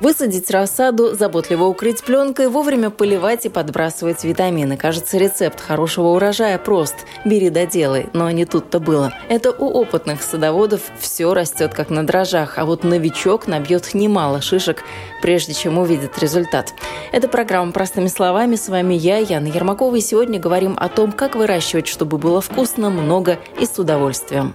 Высадить 0.00 0.50
рассаду, 0.50 1.14
заботливо 1.14 1.64
укрыть 1.64 2.02
пленкой, 2.02 2.48
вовремя 2.48 2.90
поливать 2.90 3.46
и 3.46 3.48
подбрасывать 3.48 4.24
витамины. 4.24 4.76
Кажется, 4.76 5.18
рецепт 5.18 5.60
хорошего 5.60 6.08
урожая 6.08 6.58
прост. 6.58 6.94
Бери 7.24 7.50
да 7.50 7.66
делай. 7.66 8.06
Но 8.12 8.30
не 8.30 8.44
тут-то 8.44 8.80
было. 8.80 9.12
Это 9.28 9.50
у 9.50 9.68
опытных 9.68 10.22
садоводов 10.22 10.82
все 10.98 11.34
растет 11.34 11.74
как 11.74 11.90
на 11.90 12.06
дрожжах, 12.06 12.58
а 12.58 12.64
вот 12.64 12.84
новичок 12.84 13.46
набьет 13.46 13.94
немало 13.94 14.40
шишек, 14.40 14.84
прежде 15.22 15.54
чем 15.54 15.78
увидит 15.78 16.18
результат. 16.18 16.72
Это 17.12 17.28
программа 17.28 17.72
«Простыми 17.72 18.08
словами». 18.08 18.56
С 18.56 18.68
вами 18.68 18.94
я, 18.94 19.18
Яна 19.18 19.46
Ермакова, 19.46 19.96
и 19.96 20.00
сегодня 20.00 20.38
говорим 20.38 20.76
о 20.78 20.88
том, 20.88 21.12
как 21.12 21.36
выращивать, 21.36 21.86
чтобы 21.86 22.18
было 22.18 22.40
вкусно, 22.40 22.90
много 22.90 23.38
и 23.58 23.66
с 23.66 23.78
удовольствием. 23.78 24.54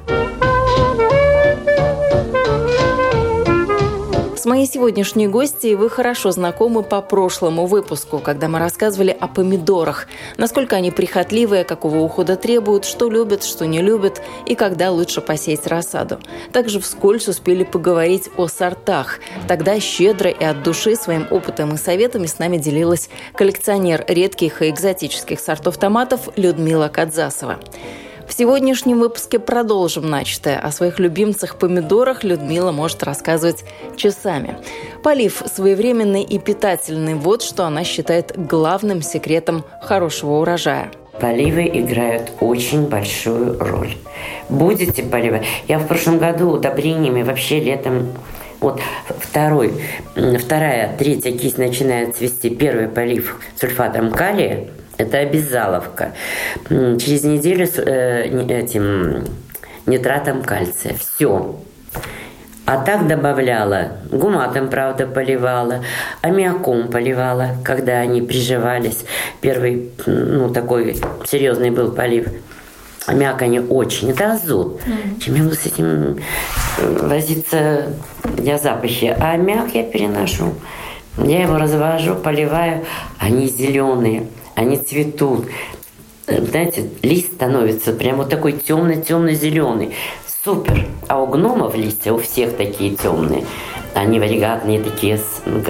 С 4.43 4.45
моей 4.45 4.65
сегодняшней 4.65 5.29
гостьей 5.29 5.75
вы 5.75 5.89
хорошо 5.89 6.31
знакомы 6.31 6.83
по 6.83 7.01
прошлому 7.01 7.65
выпуску, 7.65 8.19
когда 8.19 8.49
мы 8.49 8.59
рассказывали 8.59 9.15
о 9.17 9.29
помидорах, 9.29 10.07
насколько 10.35 10.75
они 10.75 10.91
прихотливые, 10.91 11.63
какого 11.63 11.99
ухода 11.99 12.35
требуют, 12.35 12.83
что 12.83 13.09
любят, 13.09 13.45
что 13.45 13.65
не 13.65 13.81
любят 13.81 14.21
и 14.45 14.55
когда 14.55 14.91
лучше 14.91 15.21
посеять 15.21 15.65
рассаду. 15.65 16.19
Также 16.51 16.81
вскользь 16.81 17.29
успели 17.29 17.63
поговорить 17.63 18.29
о 18.35 18.49
сортах. 18.49 19.21
Тогда 19.47 19.79
щедро 19.79 20.29
и 20.29 20.43
от 20.43 20.61
души 20.61 20.97
своим 20.97 21.25
опытом 21.31 21.75
и 21.75 21.77
советами 21.77 22.25
с 22.25 22.37
нами 22.37 22.57
делилась 22.57 23.09
коллекционер 23.35 24.03
редких 24.09 24.61
и 24.61 24.69
экзотических 24.69 25.39
сортов 25.39 25.77
томатов 25.77 26.27
Людмила 26.35 26.89
Кадзасова. 26.89 27.59
В 28.33 28.35
сегодняшнем 28.35 28.99
выпуске 28.99 29.37
продолжим 29.37 30.09
начатое. 30.09 30.57
О 30.57 30.71
своих 30.71 30.97
любимцах 30.97 31.57
помидорах 31.57 32.23
Людмила 32.23 32.71
может 32.71 33.03
рассказывать 33.03 33.63
часами. 33.95 34.57
Полив 35.03 35.43
своевременный 35.45 36.23
и 36.23 36.39
питательный– 36.39 37.13
вот 37.13 37.43
что 37.43 37.65
она 37.65 37.83
считает 37.83 38.31
главным 38.35 39.03
секретом 39.03 39.63
хорошего 39.83 40.39
урожая. 40.39 40.89
Поливы 41.21 41.69
играют 41.71 42.31
очень 42.39 42.87
большую 42.87 43.59
роль. 43.59 43.97
Будете 44.49 45.03
поливать? 45.03 45.45
Я 45.67 45.77
в 45.77 45.85
прошлом 45.85 46.17
году 46.17 46.49
удобрениями 46.49 47.21
вообще 47.21 47.59
летом 47.59 48.13
вот 48.59 48.81
второй, 49.19 49.73
вторая, 50.39 50.97
третья 50.97 51.37
кисть 51.37 51.59
начинает 51.59 52.15
цвести. 52.15 52.49
Первый 52.49 52.87
полив 52.87 53.39
сульфатом 53.59 54.11
калия– 54.11 54.69
это 54.97 55.19
обязаловка. 55.19 56.13
Через 56.69 57.23
неделю 57.23 57.65
с 57.65 57.79
э, 57.79 58.25
этим 58.49 59.23
нитратом 59.85 60.43
кальция. 60.43 60.95
Все. 60.95 61.55
А 62.65 62.77
так 62.77 63.07
добавляла, 63.07 63.97
гуматом, 64.09 64.69
правда, 64.69 65.05
поливала, 65.05 65.83
аммиаком 66.21 66.87
поливала, 66.87 67.57
когда 67.65 67.99
они 67.99 68.21
приживались. 68.21 69.03
Первый, 69.41 69.91
ну, 70.05 70.49
такой 70.49 70.95
серьезный 71.25 71.71
был 71.71 71.91
полив. 71.91 72.27
Аммиак 73.05 73.41
они 73.41 73.59
очень, 73.59 74.11
это 74.11 74.31
азот. 74.31 74.79
Mm. 74.85 75.19
Чем 75.19 75.35
я 75.35 75.43
буду 75.43 75.55
с 75.55 75.65
этим 75.65 76.19
э, 76.77 76.97
возиться, 77.01 77.87
я 78.37 78.57
запахи. 78.57 79.13
А 79.19 79.33
аммиак 79.33 79.75
я 79.75 79.83
переношу. 79.83 80.53
Я 81.17 81.41
его 81.41 81.57
развожу, 81.57 82.15
поливаю, 82.15 82.85
они 83.19 83.47
зеленые 83.47 84.27
они 84.55 84.77
цветут. 84.77 85.47
Э, 86.27 86.41
знаете, 86.41 86.89
лист 87.01 87.33
становится 87.33 87.93
прям 87.93 88.17
вот 88.17 88.29
такой 88.29 88.53
темно-темно-зеленый. 88.53 89.93
Супер. 90.43 90.87
А 91.07 91.21
у 91.21 91.27
гномов 91.27 91.75
листья 91.75 92.11
у 92.11 92.17
всех 92.17 92.55
такие 92.57 92.95
темные. 92.95 93.45
Они 93.93 94.19
варигатные 94.19 94.81
такие, 94.81 95.19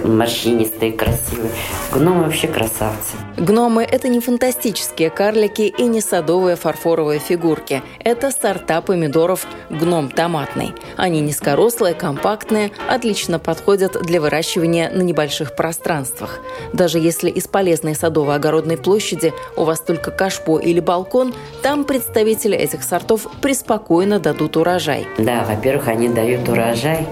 морщинистые, 0.03 0.93
красивые. 0.93 1.51
Гномы 1.91 2.23
вообще 2.23 2.47
красавцы. 2.47 3.17
Гномы– 3.37 3.83
это 3.91 4.07
не 4.07 4.21
фантастические 4.21 5.09
карлики 5.09 5.63
и 5.63 5.83
не 5.83 5.99
садовые 5.99 6.55
фарфоровые 6.55 7.19
фигурки. 7.19 7.81
Это 7.99 8.31
сорта 8.31 8.81
помидоров 8.81 9.45
гном 9.69 10.09
томатный. 10.09 10.73
Они 10.95 11.19
низкорослые, 11.19 11.93
компактные, 11.93 12.71
отлично 12.87 13.39
подходят 13.39 14.01
для 14.01 14.21
выращивания 14.21 14.89
на 14.89 15.01
небольших 15.01 15.55
пространствах. 15.55 16.39
Даже 16.71 16.99
если 16.99 17.29
из 17.29 17.47
полезной 17.47 17.93
садово-огородной 17.93 18.77
площади 18.77 19.33
у 19.57 19.65
вас 19.65 19.81
только 19.81 20.11
кашпо 20.11 20.59
или 20.59 20.79
балкон, 20.79 21.33
там 21.61 21.83
представители 21.83 22.57
этих 22.57 22.83
сортов 22.83 23.27
преспокойно 23.41 24.19
дадут 24.19 24.55
урожай. 24.55 25.07
Да, 25.17 25.45
во-первых, 25.47 25.89
они 25.89 26.07
дают 26.07 26.47
урожай 26.47 27.05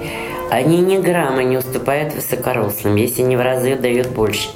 они 0.51 0.81
ни 0.81 0.97
грамма 0.97 1.44
не 1.44 1.57
уступают 1.57 2.13
высокорослым, 2.13 2.97
если 2.97 3.22
не 3.22 3.38
в 3.38 3.41
разы 3.41 3.78
дают 3.78 4.09
больше. 4.09 4.50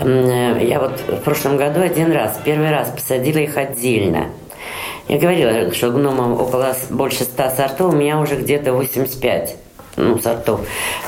Э, 0.00 0.58
я 0.62 0.80
вот 0.80 1.00
в 1.06 1.20
прошлом 1.20 1.58
году 1.58 1.82
один 1.82 2.10
раз, 2.12 2.40
первый 2.42 2.70
раз 2.70 2.88
посадила 2.88 3.38
их 3.38 3.58
отдельно. 3.58 4.28
Я 5.06 5.18
говорила, 5.18 5.70
что 5.74 5.90
гномов 5.90 6.40
около 6.40 6.74
больше 6.88 7.24
ста 7.24 7.50
сортов, 7.50 7.92
у 7.92 7.96
меня 7.96 8.18
уже 8.20 8.36
где-то 8.36 8.72
85 8.72 9.56
ну, 9.96 10.18
сортов. 10.18 10.62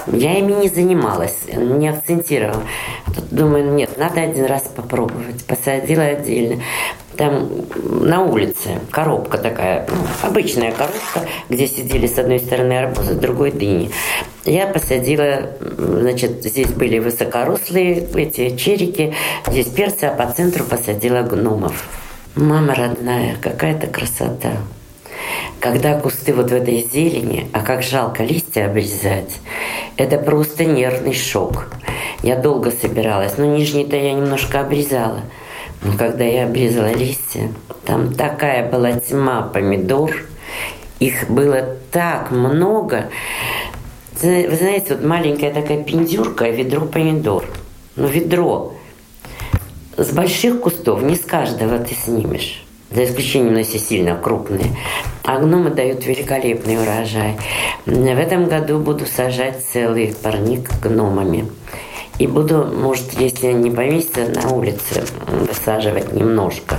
Я 0.07 0.39
ими 0.39 0.53
не 0.53 0.69
занималась, 0.69 1.47
не 1.51 1.89
акцентировала. 1.89 2.63
Тут 3.07 3.31
думаю, 3.31 3.73
нет, 3.73 3.97
надо 3.97 4.21
один 4.21 4.45
раз 4.45 4.65
попробовать. 4.65 5.47
Посадила 5.47 6.05
отдельно. 6.05 6.63
Там 7.17 7.49
на 7.75 8.23
улице 8.23 8.81
коробка 8.91 9.39
такая, 9.39 9.87
ну, 9.89 9.97
обычная 10.23 10.73
коробка, 10.73 11.21
где 11.49 11.67
сидели 11.67 12.07
с 12.07 12.19
одной 12.19 12.39
стороны 12.39 12.75
арбузы, 12.75 13.15
с 13.15 13.17
другой 13.17 13.53
дыни. 13.53 13.91
Я 14.45 14.67
посадила, 14.67 15.51
значит, 15.61 16.45
здесь 16.45 16.69
были 16.69 16.99
высокорослые 16.99 18.07
эти 18.15 18.57
черики, 18.57 19.15
здесь 19.47 19.69
перцы, 19.69 20.05
а 20.05 20.15
по 20.15 20.31
центру 20.31 20.65
посадила 20.65 21.23
гномов. 21.23 21.85
Мама 22.35 22.75
родная, 22.75 23.37
какая-то 23.41 23.87
красота. 23.87 24.53
Когда 25.59 25.99
кусты 25.99 26.35
вот 26.35 26.51
в 26.51 26.55
этой 26.55 26.87
зелени, 26.93 27.49
а 27.53 27.61
как 27.61 27.83
жалко 27.83 28.23
листья 28.23 28.67
обрезать, 28.67 29.41
это 29.97 30.19
просто 30.19 30.67
нервный 30.67 31.15
шок. 31.15 31.69
Я 32.23 32.37
долго 32.37 32.71
собиралась, 32.71 33.39
но 33.39 33.47
нижний-то 33.47 33.97
я 33.97 34.13
немножко 34.13 34.61
обрезала. 34.61 35.23
Когда 35.99 36.25
я 36.25 36.45
обрезала 36.47 36.93
листья, 36.93 37.51
там 37.85 38.13
такая 38.13 38.71
была 38.71 38.93
тьма 38.93 39.43
помидор, 39.43 40.13
их 40.99 41.29
было 41.31 41.77
так 41.91 42.31
много. 42.31 43.11
Вы 44.23 44.57
знаете, 44.57 44.95
вот 44.95 45.05
маленькая 45.05 45.53
такая 45.53 45.83
пиндюрка, 45.83 46.49
ведро 46.49 46.87
помидор. 46.87 47.45
Ну, 47.97 48.07
ведро. 48.09 48.75
С 49.97 50.11
больших 50.11 50.61
кустов 50.61 51.03
не 51.03 51.17
с 51.17 51.21
каждого 51.21 51.79
ты 51.79 51.95
снимешь 51.95 52.63
за 52.91 53.05
исключением, 53.05 53.57
если 53.57 53.79
сильно 53.79 54.17
крупные. 54.17 54.77
А 55.25 55.39
гномы 55.39 55.71
дают 55.71 56.07
великолепный 56.07 56.81
урожай. 56.81 57.37
В 57.85 58.19
этом 58.19 58.47
году 58.47 58.79
буду 58.79 59.07
сажать 59.07 59.65
целый 59.73 60.15
парник 60.23 60.71
гномами. 60.83 61.47
И 62.19 62.27
буду, 62.27 62.65
может, 62.65 63.13
если 63.15 63.49
не 63.49 63.71
поместится, 63.71 64.29
на 64.29 64.51
улице 64.51 65.05
высаживать 65.27 66.13
немножко. 66.13 66.79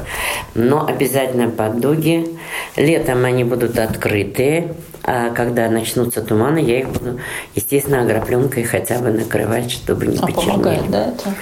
Но 0.56 0.86
обязательно 0.86 1.50
под 1.50 1.80
дуги. 1.80 2.38
Летом 2.76 3.24
они 3.26 3.44
будут 3.44 3.78
открытые, 3.78 4.74
а 5.04 5.30
когда 5.30 5.70
начнутся 5.70 6.22
туманы, 6.22 6.60
я 6.60 6.80
их 6.80 6.90
буду, 6.90 7.20
естественно, 7.56 8.02
агропленкой 8.02 8.64
хотя 8.64 9.00
бы 9.00 9.12
накрывать, 9.12 9.72
чтобы 9.72 10.08
не 10.08 10.18
а 10.18 10.22
почернели. 10.26 10.50
Помогает, 10.50 10.90
да, 10.90 11.06
это? 11.08 11.34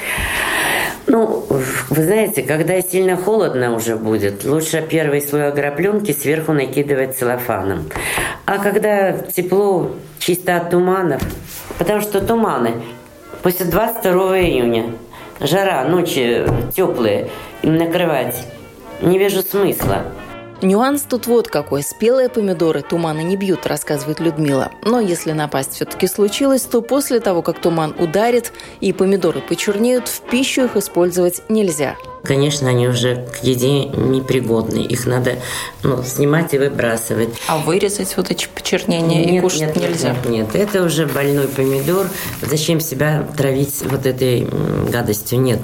Ну, 1.08 1.46
вы 1.90 2.04
знаете, 2.04 2.42
когда 2.42 2.82
сильно 2.82 3.16
холодно 3.16 3.76
уже 3.76 3.96
будет, 3.96 4.44
лучше 4.44 4.84
первый 4.88 5.22
слой 5.22 5.48
агропленки 5.48 6.12
сверху 6.12 6.52
накидывать 6.52 7.18
целлофаном. 7.18 7.90
А 8.46 8.58
когда 8.58 9.14
тепло, 9.14 9.92
чисто 10.20 10.58
от 10.58 10.72
туманов, 10.72 11.22
потому 11.78 12.02
что 12.02 12.22
туманы 12.22 12.74
после 13.46 13.68
22 13.68 14.40
июня, 14.40 14.96
жара, 15.40 15.84
ночи 15.84 16.48
теплые, 16.76 17.30
им 17.62 17.78
накрывать. 17.78 18.44
Не 19.04 19.20
вижу 19.20 19.44
смысла. 19.44 20.02
Нюанс 20.62 21.04
тут 21.04 21.28
вот 21.28 21.48
какой. 21.48 21.84
Спелые 21.84 22.30
помидоры 22.30 22.82
туманы 22.82 23.24
не 23.24 23.38
бьют, 23.38 23.66
рассказывает 23.66 24.20
Людмила. 24.20 24.72
Но 24.84 25.00
если 25.00 25.32
напасть 25.32 25.74
все-таки 25.74 26.08
случилось, 26.08 26.64
то 26.64 26.82
после 26.82 27.20
того, 27.20 27.42
как 27.42 27.60
туман 27.60 27.96
ударит 27.98 28.54
и 28.80 28.94
помидоры 28.94 29.42
почернеют, 29.42 30.08
в 30.08 30.22
пищу 30.22 30.66
их 30.66 30.76
использовать 30.78 31.42
нельзя. 31.50 31.96
Конечно, 32.26 32.70
они 32.70 32.88
уже 32.88 33.28
к 33.28 33.44
еде 33.44 33.86
непригодны. 33.86 34.80
Их 34.80 35.06
надо 35.06 35.38
ну, 35.84 36.02
снимать 36.04 36.54
и 36.54 36.58
выбрасывать. 36.58 37.30
А 37.48 37.58
вырезать 37.58 38.18
вот 38.18 38.32
эти 38.32 38.48
почернения 38.48 39.26
нет, 39.26 39.36
и 39.36 39.40
кушать 39.42 39.76
нет, 39.76 39.76
нельзя? 39.76 40.10
Нет, 40.10 40.26
нет, 40.26 40.56
это 40.56 40.84
уже 40.84 41.06
больной 41.06 41.48
помидор. 41.48 42.08
Зачем 42.42 42.80
себя 42.80 43.28
травить 43.38 43.84
вот 43.86 44.06
этой 44.06 44.48
гадостью? 44.90 45.40
Нет. 45.40 45.60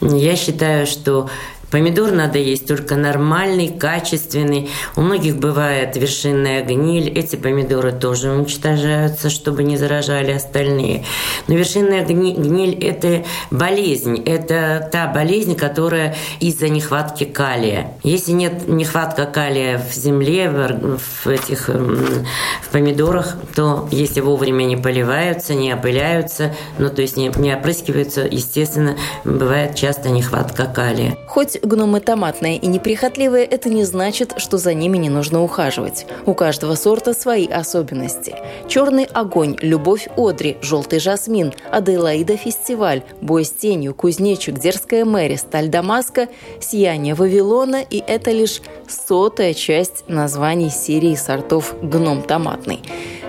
Я 0.00 0.36
считаю, 0.36 0.86
что 0.86 1.28
Помидор 1.70 2.12
надо 2.12 2.38
есть 2.38 2.66
только 2.66 2.96
нормальный, 2.96 3.68
качественный. 3.68 4.70
У 4.94 5.00
многих 5.00 5.36
бывает 5.36 5.96
вершинная 5.96 6.64
гниль. 6.64 7.08
Эти 7.08 7.36
помидоры 7.36 7.92
тоже 7.92 8.30
уничтожаются, 8.30 9.30
чтобы 9.30 9.64
не 9.64 9.76
заражали 9.76 10.32
остальные. 10.32 11.04
Но 11.48 11.54
вершинная 11.54 12.04
гниль– 12.04 12.74
это 12.80 13.24
болезнь. 13.50 14.22
Это 14.24 14.88
та 14.92 15.08
болезнь, 15.08 15.56
которая 15.56 16.14
из-за 16.40 16.68
нехватки 16.68 17.24
калия. 17.24 17.92
Если 18.02 18.32
нет 18.32 18.68
нехватка 18.68 19.26
калия 19.26 19.78
в 19.78 19.94
земле, 19.94 20.48
в 20.48 21.26
этих 21.26 21.68
в 21.68 22.70
помидорах, 22.70 23.36
то 23.54 23.88
если 23.90 24.20
вовремя 24.20 24.64
не 24.64 24.76
поливаются, 24.76 25.54
не 25.54 25.74
опыляются, 25.74 26.54
ну 26.78 26.88
то 26.90 27.02
есть 27.02 27.16
не, 27.16 27.30
не 27.36 27.54
опрыскиваются, 27.54 28.22
естественно, 28.22 28.96
бывает 29.24 29.74
часто 29.74 30.10
нехватка 30.10 30.66
калия. 30.66 31.16
Хоть 31.26 31.55
Хоть 31.56 31.64
гномы 31.64 32.00
томатные 32.00 32.58
и 32.58 32.66
неприхотливые, 32.66 33.44
это 33.46 33.70
не 33.70 33.84
значит, 33.84 34.34
что 34.36 34.58
за 34.58 34.74
ними 34.74 34.98
не 34.98 35.08
нужно 35.08 35.42
ухаживать. 35.42 36.06
У 36.26 36.34
каждого 36.34 36.74
сорта 36.74 37.14
свои 37.14 37.46
особенности. 37.46 38.34
Черный 38.68 39.04
огонь, 39.04 39.56
любовь 39.62 40.08
Одри, 40.16 40.58
желтый 40.60 40.98
жасмин, 40.98 41.54
Аделаида 41.70 42.36
фестиваль, 42.36 43.02
бой 43.22 43.44
с 43.44 43.50
тенью, 43.50 43.94
кузнечик, 43.94 44.58
дерзкая 44.58 45.04
Мэри, 45.04 45.36
сталь 45.36 45.68
Дамаска, 45.68 46.28
сияние 46.60 47.14
Вавилона 47.14 47.82
и 47.88 48.02
это 48.06 48.32
лишь 48.32 48.60
сотая 48.88 49.54
часть 49.54 50.04
названий 50.08 50.70
серии 50.70 51.14
сортов 51.14 51.74
гном 51.80 52.22
томатный. 52.22 52.82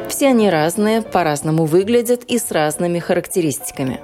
Все 0.09 0.30
они 0.30 0.50
разные, 0.50 1.01
по-разному 1.01 1.65
выглядят 1.65 2.24
и 2.24 2.39
с 2.39 2.51
разными 2.51 3.00
характеристиками. 3.00 4.00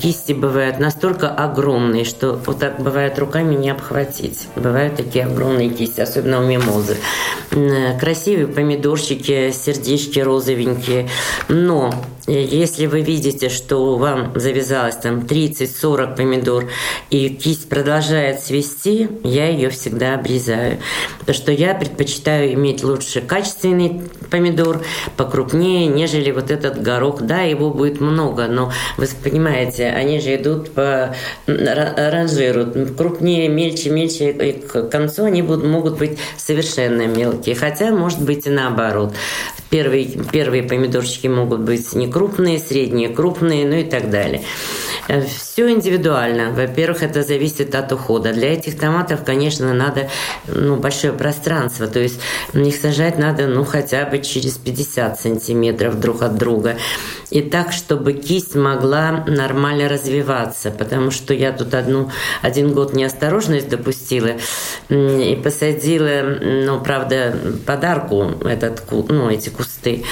Кисти 0.00 0.32
бывают 0.32 0.78
настолько 0.78 1.28
огромные, 1.30 2.04
что 2.04 2.40
вот 2.46 2.60
так 2.60 2.78
бывает 2.80 3.18
руками 3.18 3.54
не 3.54 3.70
обхватить. 3.70 4.46
Бывают 4.56 4.96
такие 4.96 5.24
огромные 5.24 5.70
кисти, 5.70 6.00
особенно 6.00 6.40
у 6.40 6.46
мимозы. 6.46 6.96
Красивые 7.98 8.46
помидорчики, 8.46 9.50
сердечки 9.52 10.20
розовенькие. 10.20 11.08
Но 11.48 11.92
если 12.26 12.86
вы 12.86 13.02
видите, 13.02 13.48
что 13.48 13.96
вам 13.96 14.32
завязалось 14.34 14.96
там 14.96 15.20
30-40 15.20 16.16
помидор, 16.16 16.68
и 17.08 17.28
кисть 17.28 17.68
продолжает 17.68 18.40
свести, 18.40 19.08
я 19.22 19.48
ее 19.48 19.70
всегда 19.70 20.14
обрезаю. 20.14 20.78
Потому 21.20 21.36
что 21.36 21.52
я 21.52 21.74
предпочитаю 21.74 22.52
иметь 22.54 22.82
лучше 22.82 23.20
качественный 23.20 24.02
помидор, 24.28 24.84
покрупнее, 25.16 25.86
нежели 25.86 26.30
вот 26.30 26.50
этот 26.50 26.80
горох. 26.82 27.22
Да, 27.22 27.42
его 27.42 27.70
будет 27.70 28.00
много, 28.00 28.46
но 28.46 28.72
вы 28.96 29.06
понимаете, 29.22 29.86
они 29.86 30.20
же 30.20 30.36
идут 30.36 30.72
по 30.72 31.14
ранжиру. 31.46 32.66
Крупнее, 32.96 33.48
мельче, 33.48 33.90
мельче, 33.90 34.30
и 34.30 34.52
к 34.52 34.88
концу 34.88 35.24
они 35.24 35.42
будут, 35.42 35.64
могут 35.64 35.98
быть 35.98 36.18
совершенно 36.36 37.06
мелкие. 37.06 37.54
Хотя, 37.54 37.90
может 37.90 38.20
быть, 38.22 38.46
и 38.46 38.50
наоборот. 38.50 39.14
Первые, 39.68 40.06
первые 40.32 40.62
помидорчики 40.62 41.26
могут 41.26 41.60
быть 41.60 41.92
не 41.94 42.10
крупные, 42.10 42.58
средние, 42.58 43.08
крупные, 43.08 43.66
ну 43.66 43.76
и 43.76 43.84
так 43.84 44.10
далее. 44.10 44.42
Э, 45.08 45.24
Все 45.24 45.70
индивидуально. 45.70 46.50
Во-первых, 46.50 47.02
это 47.02 47.22
зависит 47.22 47.74
от 47.74 47.92
ухода. 47.92 48.32
Для 48.32 48.52
этих 48.52 48.78
томатов, 48.78 49.24
конечно, 49.24 49.72
надо 49.72 50.08
ну, 50.46 50.76
большое 50.76 51.12
пространство. 51.12 51.86
То 51.86 52.00
есть 52.00 52.20
их 52.52 52.76
сажать 52.76 53.18
надо 53.18 53.46
ну, 53.46 53.64
хотя 53.64 54.04
бы 54.06 54.18
через 54.18 54.52
50 54.54 55.20
сантиметров 55.20 56.00
друг 56.00 56.22
от 56.22 56.36
друга. 56.36 56.76
И 57.30 57.42
так, 57.42 57.72
чтобы 57.72 58.12
кисть 58.14 58.54
могла 58.54 59.24
нормально 59.26 59.88
развиваться. 59.88 60.70
Потому 60.70 61.10
что 61.10 61.34
я 61.34 61.52
тут 61.52 61.74
одну, 61.74 62.10
один 62.42 62.72
год 62.72 62.94
неосторожность 62.94 63.68
допустила 63.68 64.32
и 64.88 65.40
посадила, 65.42 66.22
ну, 66.40 66.80
правда, 66.80 67.36
подарку 67.64 68.32
этот, 68.44 68.82
ну, 68.90 69.30
эти 69.30 69.48
кусты. 69.48 70.04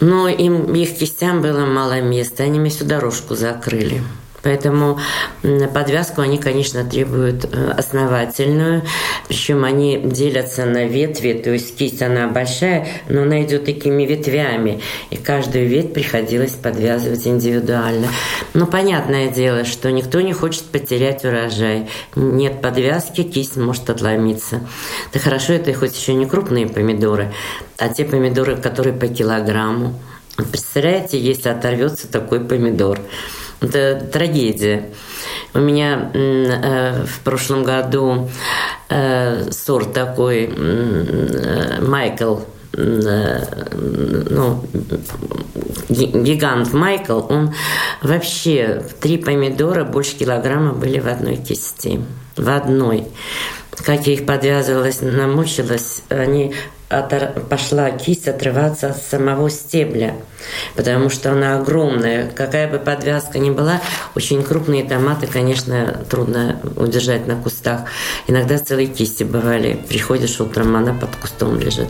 Но 0.00 0.28
им, 0.28 0.74
их 0.74 0.96
кистям 0.96 1.42
было 1.42 1.66
мало 1.66 2.00
места, 2.00 2.44
они 2.44 2.58
мне 2.58 2.70
всю 2.70 2.84
дорожку 2.84 3.34
закрыли. 3.34 4.02
Поэтому 4.42 4.98
подвязку 5.74 6.22
они, 6.22 6.38
конечно, 6.38 6.84
требуют 6.84 7.44
э, 7.44 7.70
основательную. 7.76 8.82
Причем 9.28 9.64
они 9.64 10.00
делятся 10.02 10.64
на 10.64 10.86
ветви, 10.86 11.34
то 11.34 11.50
есть 11.50 11.76
кисть 11.76 12.02
она 12.02 12.26
большая, 12.26 12.86
но 13.08 13.22
она 13.22 13.42
идет 13.42 13.66
такими 13.66 14.04
ветвями. 14.04 14.80
И 15.10 15.16
каждую 15.16 15.68
ветвь 15.68 15.92
приходилось 15.92 16.52
подвязывать 16.52 17.26
индивидуально. 17.26 18.08
Но 18.54 18.66
понятное 18.66 19.28
дело, 19.28 19.64
что 19.64 19.90
никто 19.90 20.20
не 20.20 20.32
хочет 20.32 20.64
потерять 20.64 21.24
урожай. 21.24 21.88
Нет 22.16 22.62
подвязки, 22.62 23.22
кисть 23.22 23.56
может 23.56 23.90
отломиться. 23.90 24.60
Да 25.12 25.20
хорошо, 25.20 25.52
это 25.52 25.72
хоть 25.74 25.96
еще 25.96 26.14
не 26.14 26.26
крупные 26.26 26.66
помидоры, 26.66 27.32
а 27.78 27.88
те 27.88 28.04
помидоры, 28.04 28.56
которые 28.56 28.94
по 28.94 29.06
килограмму. 29.06 29.94
Представляете, 30.36 31.18
если 31.20 31.50
оторвется 31.50 32.10
такой 32.10 32.40
помидор. 32.40 32.98
Это 33.60 34.08
трагедия. 34.12 34.90
У 35.52 35.58
меня 35.58 36.10
э, 36.14 37.04
в 37.04 37.20
прошлом 37.20 37.62
году 37.62 38.30
э, 38.88 39.50
сорт 39.50 39.92
такой 39.92 40.50
э, 40.50 41.80
Майкл 41.80 42.38
э, 42.72 43.44
ну, 44.30 44.64
гигант 45.88 46.72
Майкл, 46.72 47.20
он 47.28 47.54
вообще 48.02 48.82
три 49.00 49.18
помидора 49.18 49.84
больше 49.84 50.16
килограмма 50.16 50.72
были 50.72 50.98
в 50.98 51.08
одной 51.08 51.36
кисти. 51.36 52.00
В 52.36 52.48
одной. 52.48 53.06
Как 53.84 54.06
я 54.06 54.14
их 54.14 54.26
подвязывалась, 54.26 55.00
намучилась, 55.00 56.02
они 56.08 56.54
отор... 56.90 57.40
пошла 57.48 57.90
кисть 57.90 58.28
отрываться 58.28 58.88
от 58.88 59.02
самого 59.02 59.48
стебля, 59.48 60.16
потому 60.76 61.08
что 61.08 61.32
она 61.32 61.56
огромная. 61.58 62.30
Какая 62.30 62.68
бы 62.70 62.78
подвязка 62.78 63.38
ни 63.38 63.50
была, 63.50 63.80
очень 64.14 64.42
крупные 64.42 64.84
томаты, 64.84 65.26
конечно, 65.26 66.04
трудно 66.10 66.60
удержать 66.76 67.26
на 67.26 67.40
кустах. 67.40 67.82
Иногда 68.26 68.58
целые 68.58 68.88
кисти 68.88 69.24
бывали. 69.24 69.80
Приходишь 69.88 70.40
утром, 70.40 70.76
она 70.76 70.92
под 70.92 71.14
кустом 71.16 71.58
лежит. 71.58 71.88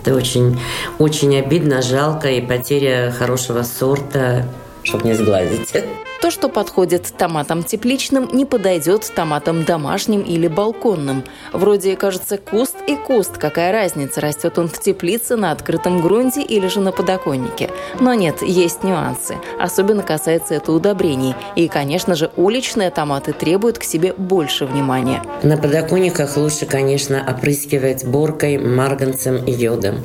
Это 0.00 0.14
очень, 0.14 0.58
очень 0.98 1.36
обидно, 1.36 1.82
жалко 1.82 2.28
и 2.28 2.40
потеря 2.40 3.12
хорошего 3.16 3.62
сорта, 3.64 4.46
чтобы 4.84 5.08
не 5.08 5.14
сглазить. 5.14 5.72
То, 6.20 6.32
что 6.32 6.48
подходит 6.48 7.12
томатам 7.16 7.62
тепличным, 7.62 8.28
не 8.32 8.44
подойдет 8.44 9.10
томатам 9.14 9.64
домашним 9.64 10.22
или 10.22 10.48
балконным. 10.48 11.24
Вроде, 11.52 11.96
кажется, 11.96 12.38
куст 12.38 12.74
и 12.88 12.96
куст. 12.96 13.36
Какая 13.36 13.70
разница, 13.70 14.20
растет 14.20 14.58
он 14.58 14.68
в 14.68 14.80
теплице, 14.80 15.36
на 15.36 15.52
открытом 15.52 16.00
грунте 16.00 16.42
или 16.42 16.68
же 16.68 16.80
на 16.80 16.90
подоконнике. 16.90 17.70
Но 18.00 18.14
нет, 18.14 18.42
есть 18.42 18.82
нюансы. 18.82 19.36
Особенно 19.60 20.02
касается 20.02 20.54
это 20.54 20.72
удобрений. 20.72 21.34
И, 21.54 21.68
конечно 21.68 22.14
же, 22.14 22.30
уличные 22.36 22.90
томаты 22.90 23.34
требуют 23.34 23.78
к 23.78 23.84
себе 23.84 24.14
больше 24.14 24.64
внимания. 24.64 25.22
На 25.42 25.58
подоконниках 25.58 26.36
лучше, 26.38 26.64
конечно, 26.64 27.22
опрыскивать 27.28 28.06
боркой, 28.06 28.56
марганцем 28.56 29.44
и 29.44 29.52
йодом. 29.52 30.04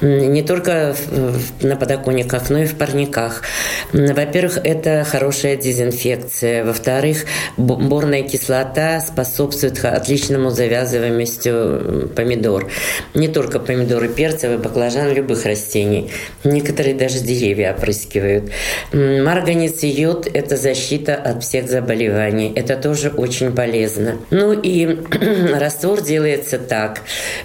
Не 0.00 0.42
только 0.42 0.96
на 1.62 1.76
подоконниках, 1.76 2.50
но 2.50 2.58
и 2.58 2.66
в 2.66 2.76
парниках. 2.76 3.42
Во-первых, 3.92 4.58
это 4.64 5.06
хорошая 5.08 5.56
дезинфекция. 5.56 6.64
Во-вторых, 6.64 7.24
борная 7.56 8.22
кислота 8.22 9.00
способствует 9.00 9.84
отличному 9.84 10.50
завязыванию 10.50 11.16
помидор. 12.16 12.68
Не 13.14 13.28
только 13.28 13.60
помидоры 13.60 14.08
перцевые, 14.08 14.58
баклажан, 14.58 15.12
любых 15.12 15.44
растений. 15.44 16.10
Некоторые 16.42 16.94
даже 16.94 17.20
деревья 17.20 17.72
опрыскивают. 17.72 18.50
Марганец 18.92 19.84
и 19.84 19.88
йод– 19.88 20.26
это 20.32 20.56
защита 20.56 21.14
от 21.14 21.44
всех 21.44 21.68
заболеваний. 21.68 22.52
Это 22.56 22.76
тоже 22.76 23.10
очень 23.10 23.54
полезно. 23.54 24.16
Ну 24.30 24.52
и 24.52 24.98
раствор 25.54 26.02
делается 26.02 26.58
так. 26.58 27.02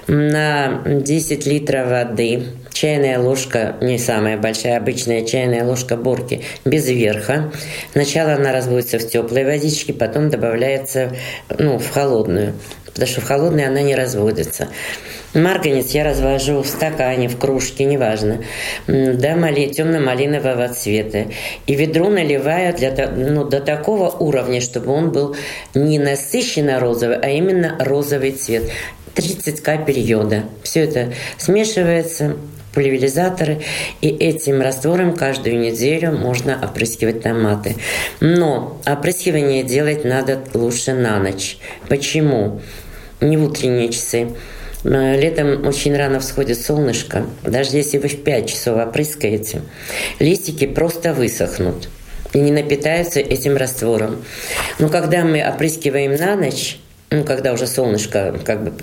На 0.08 0.82
10 0.86 1.46
литров 1.46 1.90
воды 1.90 2.44
чайная 2.74 3.20
ложка, 3.20 3.76
не 3.82 3.98
самая 3.98 4.38
большая, 4.38 4.78
обычная 4.78 5.26
чайная 5.26 5.64
ложка 5.64 5.98
борки 5.98 6.42
без 6.66 6.88
верха. 6.88 7.52
Сначала 7.92 8.34
она 8.34 8.52
разводится 8.52 9.00
в 9.00 9.08
теплой 9.08 9.46
водичке, 9.46 9.94
потом 9.94 10.30
добавляется 10.30 11.16
ну, 11.58 11.78
в 11.78 11.90
холодную, 11.90 12.54
потому 12.86 13.08
что 13.08 13.22
в 13.22 13.26
холодной 13.26 13.68
она 13.68 13.82
не 13.82 13.96
разводится. 13.96 14.68
Марганец 15.34 15.92
я 15.92 16.04
развожу 16.04 16.62
в 16.62 16.68
стакане, 16.68 17.30
в 17.30 17.38
кружке, 17.38 17.86
неважно, 17.86 18.44
до 18.88 19.36
мали, 19.38 19.68
темно-малинового 19.68 20.68
цвета. 20.70 21.28
И 21.68 21.76
ведро 21.76 22.10
наливаю 22.10 22.76
для, 22.76 23.10
ну, 23.16 23.46
до 23.46 23.62
такого 23.62 24.10
уровня, 24.10 24.60
чтобы 24.60 24.92
он 24.92 25.12
был 25.12 25.36
не 25.74 26.00
насыщенно 26.00 26.80
розовый, 26.80 27.18
а 27.18 27.30
именно 27.30 27.78
розовый 27.80 28.32
цвет. 28.32 28.64
30 29.16 29.62
капель 29.62 30.00
йода. 30.00 30.44
Все 30.64 30.82
это 30.82 31.14
смешивается, 31.38 32.36
пульверизаторы, 32.74 33.62
и 34.02 34.08
этим 34.08 34.62
раствором 34.62 35.16
каждую 35.16 35.60
неделю 35.60 36.12
можно 36.12 36.60
опрыскивать 36.62 37.22
томаты. 37.22 37.76
Но 38.20 38.80
опрыскивание 38.86 39.64
делать 39.64 40.06
надо 40.06 40.40
лучше 40.54 40.94
на 40.94 41.20
ночь. 41.20 41.58
Почему? 41.88 42.62
Не 43.20 43.38
в 43.38 43.44
утренние 43.44 43.90
часы. 43.90 44.30
Э, 44.84 45.20
летом 45.20 45.66
очень 45.66 45.96
рано 45.96 46.20
всходит 46.20 46.60
солнышко. 46.60 47.26
Даже 47.44 47.78
если 47.78 47.98
вы 47.98 48.08
в 48.08 48.24
5 48.24 48.50
часов 48.50 48.78
опрыскаете, 48.78 49.62
листики 50.20 50.66
просто 50.66 51.14
высохнут 51.14 51.90
и 52.34 52.40
не 52.40 52.52
напитаются 52.52 53.20
этим 53.20 53.58
раствором. 53.58 54.24
Но 54.80 54.90
когда 54.90 55.24
мы 55.24 55.46
опрыскиваем 55.48 56.16
на 56.16 56.36
ночь, 56.36 56.80
ну, 57.12 57.26
когда 57.26 57.52
уже 57.52 57.68
солнышко 57.68 58.40
как 58.46 58.64
бы 58.64 58.74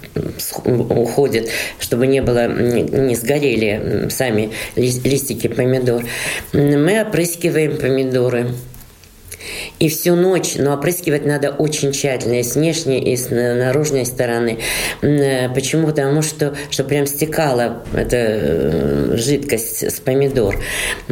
уходит, 0.94 1.48
чтобы 1.80 2.06
не 2.06 2.20
было, 2.20 2.46
не 2.46 3.14
сгорели 3.14 4.08
сами 4.10 4.52
листики 4.76 5.46
помидор, 5.46 6.04
мы 6.52 7.00
опрыскиваем 7.00 7.78
помидоры. 7.78 8.48
И 9.78 9.88
всю 9.88 10.14
ночь, 10.14 10.56
но 10.56 10.74
опрыскивать 10.74 11.24
надо 11.24 11.50
очень 11.50 11.92
тщательно, 11.92 12.40
и 12.40 12.42
с 12.42 12.54
внешней, 12.54 13.00
и 13.00 13.16
с 13.16 13.30
наружной 13.30 14.04
стороны. 14.04 14.58
Почему? 15.00 15.86
Потому 15.86 16.20
что, 16.20 16.54
чтобы 16.70 16.90
прям 16.90 17.06
стекала 17.06 17.82
эта 17.94 18.16
э, 18.16 19.16
жидкость 19.16 19.84
с 19.84 20.00
помидор, 20.00 20.56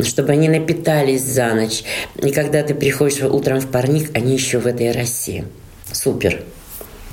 чтобы 0.02 0.32
они 0.32 0.50
напитались 0.50 1.22
за 1.22 1.54
ночь. 1.54 1.84
И 2.20 2.30
когда 2.30 2.62
ты 2.62 2.74
приходишь 2.74 3.22
утром 3.22 3.60
в 3.60 3.70
парник, 3.70 4.10
они 4.14 4.34
еще 4.34 4.58
в 4.58 4.66
этой 4.66 4.90
росе. 4.90 5.44
Супер. 5.92 6.42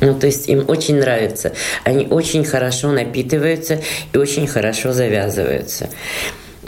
Ну, 0.03 0.13
то 0.19 0.27
есть 0.27 0.49
им 0.49 0.65
очень 0.67 0.99
нравится. 0.99 1.53
Они 1.85 2.07
очень 2.07 2.43
хорошо 2.43 2.91
напитываются 2.91 3.79
и 4.11 4.17
очень 4.17 4.47
хорошо 4.47 4.91
завязываются. 4.91 5.89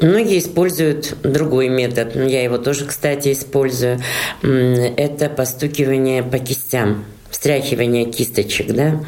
Многие 0.01 0.39
используют 0.39 1.15
другой 1.21 1.67
метод. 1.69 2.15
Я 2.15 2.43
его 2.43 2.57
тоже, 2.57 2.85
кстати, 2.85 3.33
использую. 3.33 3.99
Это 4.41 5.29
постукивание 5.29 6.23
по 6.23 6.39
кистям, 6.39 7.05
встряхивание 7.29 8.05
кисточек, 8.05 8.67
да. 8.67 9.01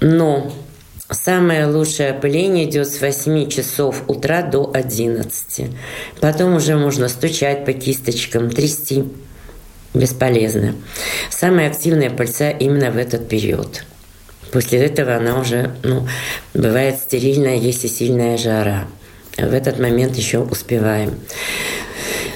Но 0.00 0.52
Самое 1.12 1.66
лучшее 1.66 2.10
опыление 2.10 2.66
идет 2.70 2.86
с 2.86 3.00
8 3.00 3.48
часов 3.48 4.04
утра 4.06 4.42
до 4.42 4.70
11. 4.72 5.68
Потом 6.20 6.54
уже 6.54 6.76
можно 6.76 7.08
стучать 7.08 7.64
по 7.64 7.72
кисточкам, 7.72 8.48
трясти 8.48 9.06
бесполезно. 9.94 10.74
Самая 11.30 11.68
активная 11.68 12.10
пыльца 12.10 12.50
именно 12.50 12.90
в 12.90 12.96
этот 12.96 13.28
период. 13.28 13.84
После 14.52 14.80
этого 14.80 15.16
она 15.16 15.38
уже 15.38 15.72
ну, 15.82 16.06
бывает 16.54 16.96
стерильная, 16.96 17.56
если 17.56 17.86
сильная 17.86 18.36
жара. 18.36 18.88
В 19.36 19.54
этот 19.54 19.78
момент 19.78 20.16
еще 20.16 20.38
успеваем. 20.40 21.14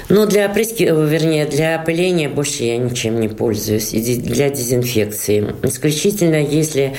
Но 0.09 0.27
для 0.27 0.47
опрыски, 0.47 0.83
вернее, 0.83 1.47
для 1.47 1.77
опыления 1.81 2.29
больше 2.29 2.65
я 2.65 2.77
ничем 2.77 3.21
не 3.21 3.29
пользуюсь. 3.29 3.95
И 3.95 4.17
для 4.17 4.51
дезинфекции. 4.51 5.55
Исключительно, 5.63 6.37
если 6.37 6.95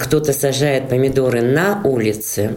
кто-то 0.00 0.32
сажает 0.32 0.88
помидоры 0.88 1.42
на 1.42 1.80
улице, 1.84 2.52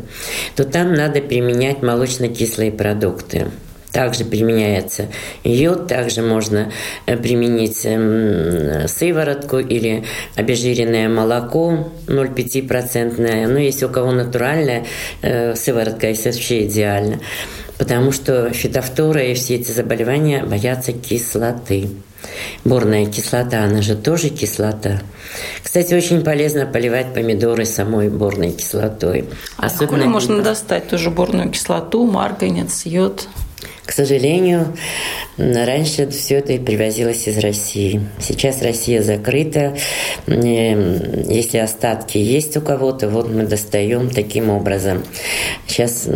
то 0.56 0.64
там 0.64 0.94
надо 0.94 1.22
применять 1.22 1.82
молочно-кислые 1.82 2.72
продукты 2.72 3.48
также 3.92 4.24
применяется 4.26 5.08
йод, 5.44 5.88
также 5.88 6.22
можно 6.22 6.72
э, 7.06 7.18
применить 7.18 7.86
эм, 7.86 8.88
сыворотку 8.88 9.60
или 9.60 10.06
обезжиренное 10.36 11.10
молоко 11.10 11.92
0,5%. 12.08 13.48
Но 13.48 13.60
если 13.60 13.86
у 13.86 13.90
кого 13.90 14.12
натуральная 14.12 14.86
э, 15.22 15.56
сыворотка, 15.56 16.08
это 16.08 16.30
вообще 16.30 16.66
идеально. 16.66 17.20
Потому 17.78 18.12
что 18.12 18.52
фитофтора 18.52 19.24
и 19.24 19.34
все 19.34 19.56
эти 19.56 19.72
заболевания 19.72 20.44
боятся 20.44 20.94
кислоты. 20.94 21.90
Борная 22.64 23.08
кислота, 23.08 23.64
она 23.64 23.82
же 23.82 23.96
тоже 23.96 24.30
кислота. 24.30 25.02
Кстати, 25.64 25.94
очень 25.96 26.24
полезно 26.24 26.68
поливать 26.68 27.14
помидоры 27.14 27.66
самой 27.66 28.10
борной 28.10 28.52
кислотой. 28.52 29.26
А 29.58 29.66
Особенно 29.66 30.06
можно 30.06 30.42
достать 30.42 30.88
тоже 30.90 31.10
борную 31.10 31.50
кислоту, 31.50 32.06
марганец, 32.06 32.86
йод? 32.86 33.28
К 33.86 33.92
сожалению, 33.94 34.78
раньше 35.38 36.08
все 36.10 36.36
это 36.36 36.58
привозилось 36.58 37.28
из 37.28 37.38
России. 37.40 38.02
Сейчас 38.20 38.62
Россия 38.62 39.02
закрыта. 39.02 39.76
Если 40.28 41.58
остатки 41.58 42.18
есть 42.18 42.56
у 42.58 42.62
кого-то, 42.62 43.10
вот 43.10 43.30
мы 43.30 43.44
достаем 43.44 44.10
таким 44.10 44.50
образом. 44.50 45.04
Сейчас 45.68 46.08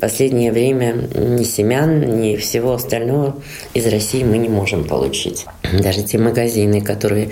последнее 0.00 0.50
время 0.50 0.94
ни 1.14 1.44
семян, 1.44 2.20
ни 2.20 2.36
всего 2.36 2.72
остального 2.72 3.36
из 3.74 3.86
России 3.86 4.24
мы 4.24 4.38
не 4.38 4.48
можем 4.48 4.84
получить. 4.84 5.46
Даже 5.78 6.02
те 6.02 6.18
магазины, 6.18 6.80
которые 6.80 7.30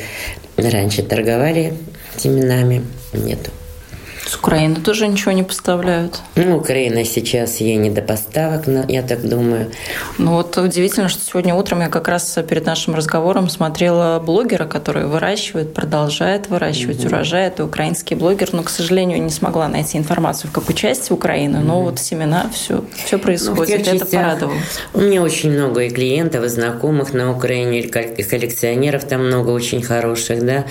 раньше 0.56 1.02
торговали 1.02 1.72
семенами, 2.16 2.82
нету. 3.14 3.50
С 4.28 4.36
Украины 4.36 4.76
тоже 4.76 5.08
ничего 5.08 5.32
не 5.32 5.42
поставляют? 5.42 6.20
Ну, 6.36 6.58
Украина 6.58 7.02
сейчас 7.06 7.56
ей 7.60 7.76
не 7.76 7.88
до 7.88 8.02
поставок, 8.02 8.64
я 8.88 9.00
так 9.00 9.26
думаю. 9.26 9.70
Ну 10.18 10.34
вот 10.34 10.54
удивительно, 10.58 11.08
что 11.08 11.24
сегодня 11.24 11.54
утром 11.54 11.80
я 11.80 11.88
как 11.88 12.08
раз 12.08 12.38
перед 12.46 12.66
нашим 12.66 12.94
разговором 12.94 13.48
смотрела 13.48 14.20
блогера, 14.20 14.66
который 14.66 15.06
выращивает, 15.06 15.72
продолжает 15.72 16.50
выращивать 16.50 16.98
угу. 16.98 17.06
урожай. 17.08 17.46
Это 17.46 17.64
украинский 17.64 18.16
блогер, 18.16 18.50
но, 18.52 18.62
к 18.64 18.68
сожалению, 18.68 19.22
не 19.22 19.30
смогла 19.30 19.66
найти 19.66 19.96
информацию, 19.96 20.50
в 20.50 20.52
какой 20.52 20.74
части 20.74 21.10
Украины, 21.10 21.60
но 21.60 21.80
вот 21.80 21.98
семена, 21.98 22.50
все, 22.52 22.84
все 23.06 23.16
ну, 23.16 23.22
происходит. 23.22 23.86
Ну, 23.86 23.94
это 23.94 24.04
порадовало. 24.04 24.58
У 24.92 25.00
меня 25.00 25.22
очень 25.22 25.52
много 25.52 25.84
и 25.84 25.88
клиентов, 25.88 26.44
и 26.44 26.48
знакомых 26.48 27.14
на 27.14 27.34
Украине, 27.34 27.80
и 27.80 28.22
коллекционеров 28.22 29.04
там 29.04 29.26
много 29.26 29.48
очень 29.48 29.82
хороших, 29.82 30.44
да. 30.44 30.66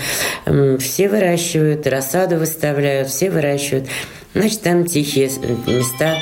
Все 0.78 1.08
выращивают, 1.08 1.84
рассаду 1.88 2.36
выставляют, 2.36 3.08
все 3.08 3.30
выращивают 3.30 3.47
выращивают. 3.48 3.88
Значит, 4.34 4.62
там 4.62 4.84
тихие 4.84 5.30
места. 5.66 6.16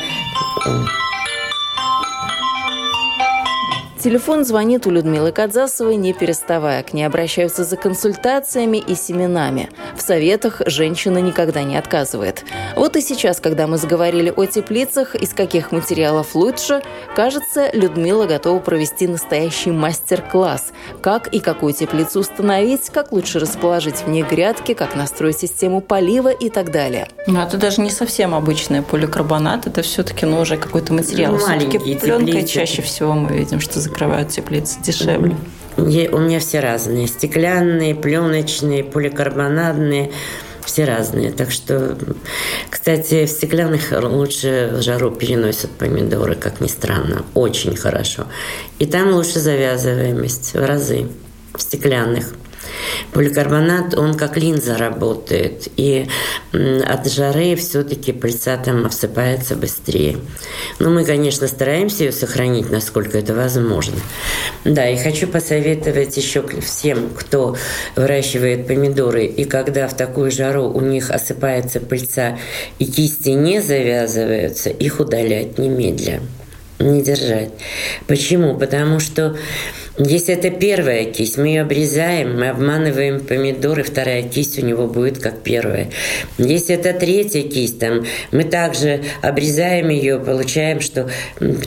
Телефон 4.06 4.44
звонит 4.44 4.86
у 4.86 4.90
Людмилы 4.90 5.32
Кадзасовой, 5.32 5.96
не 5.96 6.12
переставая. 6.12 6.84
К 6.84 6.92
ней 6.92 7.02
обращаются 7.02 7.64
за 7.64 7.76
консультациями 7.76 8.76
и 8.76 8.94
семенами. 8.94 9.68
В 9.96 10.00
советах 10.00 10.62
женщина 10.64 11.18
никогда 11.18 11.64
не 11.64 11.76
отказывает. 11.76 12.44
Вот 12.76 12.94
и 12.94 13.00
сейчас, 13.00 13.40
когда 13.40 13.66
мы 13.66 13.78
заговорили 13.78 14.32
о 14.36 14.44
теплицах, 14.44 15.16
из 15.16 15.30
каких 15.30 15.72
материалов 15.72 16.36
лучше, 16.36 16.82
кажется, 17.16 17.68
Людмила 17.72 18.26
готова 18.26 18.60
провести 18.60 19.08
настоящий 19.08 19.72
мастер-класс. 19.72 20.66
Как 21.02 21.26
и 21.34 21.40
какую 21.40 21.72
теплицу 21.72 22.20
установить, 22.20 22.90
как 22.90 23.10
лучше 23.10 23.40
расположить 23.40 24.02
в 24.02 24.08
ней 24.08 24.22
грядки, 24.22 24.75
как 24.75 24.94
настроить 24.94 25.38
систему 25.38 25.80
полива 25.80 26.28
и 26.28 26.48
так 26.48 26.70
далее. 26.70 27.08
Но 27.26 27.42
это 27.42 27.56
даже 27.56 27.80
не 27.80 27.90
совсем 27.90 28.36
обычный 28.36 28.82
поликарбонат, 28.82 29.66
это 29.66 29.82
все-таки 29.82 30.26
ну, 30.26 30.38
уже 30.38 30.58
какой-то 30.58 30.92
материал. 30.92 31.32
Ну, 31.32 31.38
все-таки 31.38 31.96
пленкой 31.96 32.46
чаще 32.46 32.82
всего 32.82 33.14
мы 33.14 33.36
видим, 33.36 33.58
что 33.58 33.80
закрывают 33.97 34.29
теплицы 34.29 34.79
дешевле. 34.83 35.37
У 35.79 35.83
меня 35.83 36.38
все 36.38 36.61
разные. 36.61 37.07
Стеклянные, 37.07 37.95
пленочные, 37.95 38.85
поликарбонатные. 38.85 40.11
Все 40.65 40.85
разные. 40.85 41.31
Так 41.31 41.50
что, 41.50 41.97
кстати, 42.69 43.25
в 43.25 43.31
стеклянных 43.31 43.93
лучше 43.93 44.79
жару 44.81 45.11
переносят 45.12 45.71
помидоры, 45.71 46.35
как 46.35 46.61
ни 46.61 46.67
странно. 46.67 47.25
Очень 47.35 47.76
хорошо. 47.76 48.26
И 48.79 48.87
там 48.87 49.12
лучше 49.12 49.38
завязываемость 49.38 50.55
в 50.55 50.67
разы. 50.67 51.09
В 51.55 51.62
стеклянных. 51.62 52.35
Поликарбонат, 53.12 53.95
он 53.95 54.14
как 54.14 54.37
линза 54.37 54.76
работает, 54.76 55.68
и 55.76 56.09
от 56.52 57.11
жары 57.11 57.56
все-таки 57.56 58.12
пыльца 58.12 58.56
там 58.56 58.85
обсыпается 58.85 59.56
быстрее. 59.56 60.18
Но 60.78 60.90
мы, 60.90 61.04
конечно, 61.04 61.47
стараемся 61.47 62.04
ее 62.04 62.12
сохранить, 62.12 62.71
насколько 62.71 63.18
это 63.18 63.35
возможно. 63.35 63.97
Да, 64.64 64.88
и 64.88 64.97
хочу 64.97 65.26
посоветовать 65.26 66.16
еще 66.16 66.45
всем, 66.61 67.11
кто 67.16 67.56
выращивает 67.95 68.66
помидоры, 68.66 69.25
и 69.25 69.45
когда 69.45 69.88
в 69.88 69.97
такую 69.97 70.30
жару 70.30 70.71
у 70.71 70.80
них 70.80 71.11
осыпается 71.11 71.80
пыльца 71.80 72.38
и 72.78 72.85
кисти 72.85 73.30
не 73.30 73.61
завязываются, 73.61 74.71
их 74.71 75.00
удалять 75.00 75.59
немедля 75.59 76.21
не 76.78 77.02
держать. 77.02 77.50
Почему? 78.06 78.56
Потому 78.59 79.00
что 79.00 79.37
если 79.99 80.35
это 80.35 80.50
первая 80.50 81.05
кисть, 81.07 81.38
мы 81.38 81.49
ее 81.49 81.62
обрезаем, 81.62 82.38
мы 82.38 82.49
обманываем 82.49 83.21
помидоры, 83.21 83.83
вторая 83.83 84.23
кисть 84.23 84.59
у 84.62 84.67
него 84.67 84.87
будет 84.87 85.19
как 85.19 85.43
первая. 85.43 85.88
Если 86.37 86.75
это 86.75 86.93
третья 86.93 87.43
кисть, 87.43 87.79
там, 87.79 88.05
мы 88.31 88.45
также 88.45 89.03
обрезаем 89.23 89.88
ее, 89.88 90.19
получаем, 90.19 90.81
что 90.81 91.09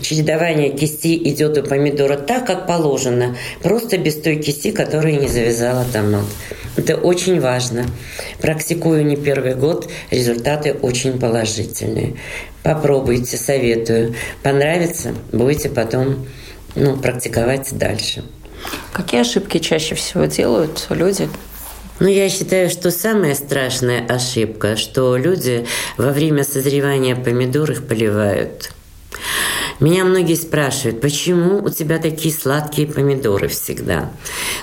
чередование 0.02 0.70
кисти 0.70 1.16
идет 1.30 1.58
у 1.58 1.64
помидора 1.64 2.18
так, 2.18 2.46
как 2.46 2.68
положено, 2.68 3.36
просто 3.64 3.98
без 3.98 4.16
той 4.16 4.36
кисти, 4.36 4.72
которая 4.72 5.14
не 5.14 5.28
завязала 5.28 5.86
томат. 5.92 6.26
Это 6.78 6.98
очень 6.98 7.42
важно. 7.42 7.86
Практикую 8.42 9.06
не 9.06 9.16
первый 9.16 9.56
год, 9.56 9.90
результаты 10.12 10.74
очень 10.74 11.20
положительные. 11.20 12.14
Попробуйте, 12.62 13.38
советую. 13.38 14.14
Понравится, 14.44 15.16
будете 15.32 15.70
потом 15.70 16.28
ну, 16.80 16.98
практиковать 16.98 17.70
дальше. 17.78 18.24
Какие 18.94 19.22
ошибки 19.22 19.60
чаще 19.60 19.96
всего 19.96 20.26
делают 20.26 20.88
люди? 20.90 21.30
Ну, 22.00 22.08
я 22.08 22.30
считаю, 22.30 22.70
что 22.70 22.92
самая 22.92 23.36
страшная 23.36 24.06
ошибка, 24.08 24.78
что 24.78 25.18
люди 25.18 25.66
во 25.98 26.12
время 26.12 26.44
созревания 26.44 27.16
помидор 27.16 27.72
их 27.72 27.88
поливают. 27.88 28.72
Меня 29.80 30.04
многие 30.04 30.36
спрашивают, 30.36 31.00
почему 31.00 31.64
у 31.64 31.70
тебя 31.70 32.00
такие 32.00 32.34
сладкие 32.34 32.86
помидоры 32.86 33.48
всегда? 33.48 34.12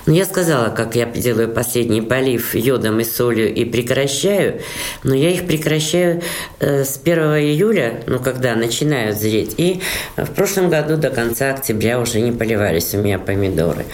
Но 0.05 0.13
ну, 0.13 0.15
я 0.15 0.27
сказала, 0.27 0.69
как 0.69 0.95
я 0.95 1.07
делаю 1.07 1.49
последний 1.49 2.03
полив 2.03 2.55
йодом 2.55 3.01
и 3.01 3.05
солью 3.05 3.53
и 3.53 3.65
прекращаю, 3.65 4.61
но 5.05 5.15
я 5.15 5.31
их 5.31 5.47
прекращаю 5.47 6.21
э, 6.61 6.85
с 6.85 7.01
1 7.03 7.19
июля, 7.19 8.03
ну, 8.07 8.19
когда 8.19 8.55
начинают 8.57 9.17
зреть, 9.17 9.55
и 9.57 9.81
в 10.19 10.31
прошлом 10.33 10.69
году 10.69 10.99
до 10.99 11.09
конца 11.09 11.51
октября 11.51 11.99
уже 11.99 12.21
не 12.21 12.33
поливались 12.33 12.95
у 12.95 12.99
меня 12.99 13.19
помидоры. 13.19 13.87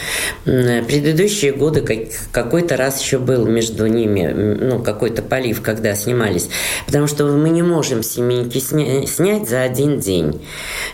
Предыдущие 0.45 1.53
годы 1.53 1.83
как, 1.83 1.99
какой-то 2.33 2.77
раз 2.77 3.01
еще 3.01 3.19
был 3.19 3.47
между 3.47 3.87
ними, 3.87 4.27
ну, 4.27 4.83
какой-то 4.83 5.23
полив, 5.23 5.63
когда 5.63 5.95
снимались, 5.95 6.49
потому 6.87 7.07
что 7.07 7.27
мы 7.27 7.51
не 7.51 7.63
можем 7.63 8.03
семейки 8.03 8.59
сня- 8.59 9.07
снять 9.07 9.49
за 9.49 9.63
один 9.63 10.01
день. 10.01 10.41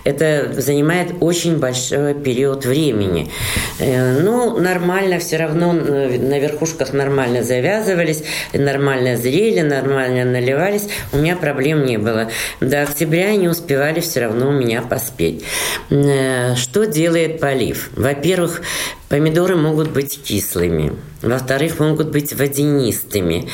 Это 0.04 0.17
это 0.20 0.60
занимает 0.60 1.14
очень 1.20 1.58
большой 1.58 2.14
период 2.14 2.64
времени. 2.64 3.30
Э, 3.78 4.20
ну, 4.20 4.58
нормально 4.58 5.18
все 5.18 5.36
равно 5.36 5.72
на 5.72 6.38
верхушках 6.38 6.92
нормально 6.92 7.42
завязывались, 7.42 8.24
нормально 8.52 9.16
зрели, 9.16 9.60
нормально 9.60 10.24
наливались. 10.24 10.88
У 11.12 11.18
меня 11.18 11.36
проблем 11.36 11.84
не 11.86 11.98
было. 11.98 12.30
До 12.60 12.82
октября 12.82 13.28
они 13.28 13.48
успевали 13.48 14.00
все 14.00 14.20
равно 14.20 14.48
у 14.48 14.52
меня 14.52 14.82
поспеть. 14.82 15.44
Э, 15.90 16.54
что 16.56 16.84
делает 16.84 17.40
полив? 17.40 17.90
Во-первых, 17.94 18.62
помидоры 19.08 19.56
могут 19.56 19.90
быть 19.90 20.20
кислыми. 20.22 20.92
Во-вторых, 21.22 21.78
могут 21.78 22.10
быть 22.10 22.32
водянистыми 22.32 23.48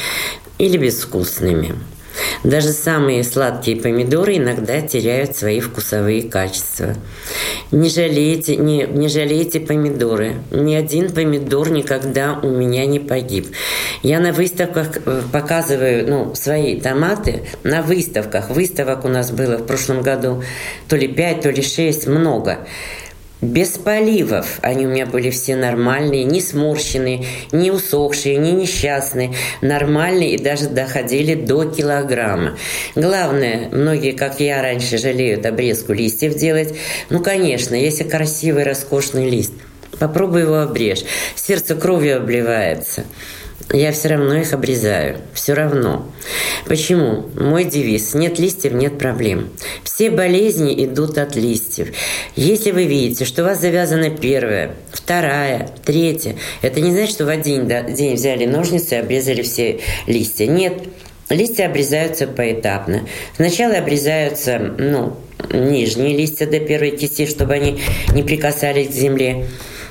или 0.58 0.76
безвкусными. 0.76 1.74
Даже 2.42 2.68
самые 2.68 3.24
сладкие 3.24 3.76
помидоры 3.76 4.36
иногда 4.36 4.80
теряют 4.80 5.36
свои 5.36 5.60
вкусовые 5.60 6.22
качества. 6.22 6.94
Не 7.70 7.88
жалейте, 7.88 8.56
не, 8.56 8.86
не 8.86 9.08
жалейте 9.08 9.60
помидоры. 9.60 10.36
Ни 10.50 10.74
один 10.74 11.10
помидор 11.10 11.70
никогда 11.70 12.38
у 12.42 12.50
меня 12.50 12.86
не 12.86 13.00
погиб. 13.00 13.48
Я 14.02 14.20
на 14.20 14.32
выставках 14.32 14.98
э, 15.04 15.22
показываю 15.32 16.08
ну, 16.08 16.34
свои 16.34 16.80
томаты. 16.80 17.44
На 17.62 17.82
выставках. 17.82 18.50
Выставок 18.50 19.04
у 19.04 19.08
нас 19.08 19.30
было 19.30 19.56
в 19.56 19.66
прошлом 19.66 20.02
году 20.02 20.42
то 20.88 20.96
ли 20.96 21.08
5, 21.08 21.40
то 21.40 21.50
ли 21.50 21.62
6, 21.62 22.06
много 22.06 22.58
без 23.44 23.70
поливов. 23.70 24.58
Они 24.62 24.86
у 24.86 24.90
меня 24.90 25.06
были 25.06 25.30
все 25.30 25.56
нормальные, 25.56 26.24
не 26.24 26.40
сморщенные, 26.40 27.24
не 27.52 27.70
усохшие, 27.70 28.36
не 28.36 28.52
несчастные, 28.52 29.34
нормальные 29.60 30.34
и 30.34 30.38
даже 30.42 30.68
доходили 30.68 31.34
до 31.34 31.64
килограмма. 31.64 32.58
Главное, 32.94 33.68
многие, 33.70 34.12
как 34.12 34.40
я 34.40 34.62
раньше, 34.62 34.98
жалеют 34.98 35.46
обрезку 35.46 35.92
листьев 35.92 36.34
делать. 36.34 36.74
Ну, 37.10 37.22
конечно, 37.22 37.74
если 37.74 38.04
красивый, 38.04 38.64
роскошный 38.64 39.28
лист, 39.28 39.52
попробуй 39.98 40.42
его 40.42 40.60
обрежь. 40.60 41.04
Сердце 41.34 41.74
кровью 41.74 42.16
обливается 42.16 43.04
я 43.72 43.92
все 43.92 44.08
равно 44.08 44.34
их 44.34 44.52
обрезаю. 44.52 45.18
Все 45.32 45.54
равно. 45.54 46.06
Почему? 46.66 47.30
Мой 47.34 47.64
девиз– 47.64 48.14
нет 48.14 48.38
листьев, 48.38 48.72
нет 48.72 48.98
проблем. 48.98 49.50
Все 49.82 50.10
болезни 50.10 50.84
идут 50.84 51.18
от 51.18 51.34
листьев. 51.36 51.88
Если 52.36 52.70
вы 52.70 52.84
видите, 52.84 53.24
что 53.24 53.42
у 53.42 53.46
вас 53.46 53.60
завязана 53.60 54.10
первая, 54.10 54.74
вторая, 54.92 55.70
третья, 55.84 56.36
это 56.62 56.80
не 56.80 56.92
значит, 56.92 57.14
что 57.14 57.24
в 57.24 57.28
один 57.28 57.66
день 57.66 58.14
взяли 58.14 58.44
ножницы 58.44 58.96
и 58.96 58.98
обрезали 58.98 59.42
все 59.42 59.80
листья. 60.06 60.46
Нет, 60.46 60.74
Листья 61.30 61.66
обрезаются 61.66 62.26
поэтапно. 62.26 63.08
Сначала 63.36 63.78
обрезаются 63.78 64.58
ну, 64.58 65.16
нижние 65.52 66.16
листья 66.16 66.46
до 66.46 66.60
первой 66.60 66.90
кисти, 66.90 67.26
чтобы 67.26 67.54
они 67.54 67.80
не 68.14 68.22
прикасались 68.22 68.88
к 68.88 68.92
земле. 68.92 69.46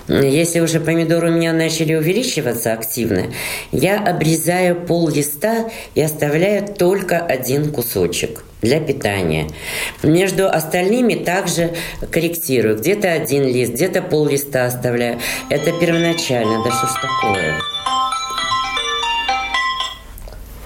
Если 0.07 0.59
уже 0.59 0.79
помидоры 0.79 1.31
у 1.31 1.33
меня 1.33 1.53
начали 1.53 1.95
увеличиваться 1.95 2.73
активно, 2.73 3.33
я 3.71 3.99
обрезаю 3.99 4.75
пол 4.75 5.07
листа 5.07 5.69
и 5.95 6.01
оставляю 6.01 6.67
только 6.67 7.19
один 7.19 7.71
кусочек 7.71 8.43
для 8.61 8.79
питания. 8.81 9.47
Между 10.01 10.49
остальными 10.49 11.13
также 11.15 11.73
корректирую. 12.11 12.77
Где-то 12.77 13.11
один 13.11 13.43
лист, 13.43 13.73
где-то 13.73 14.01
пол 14.01 14.27
листа 14.27 14.65
оставляю. 14.65 15.19
Это 15.49 15.71
первоначально. 15.79 16.63
Да 16.63 16.71
что 16.71 16.87
ж 16.87 16.91
такое? 17.01 17.59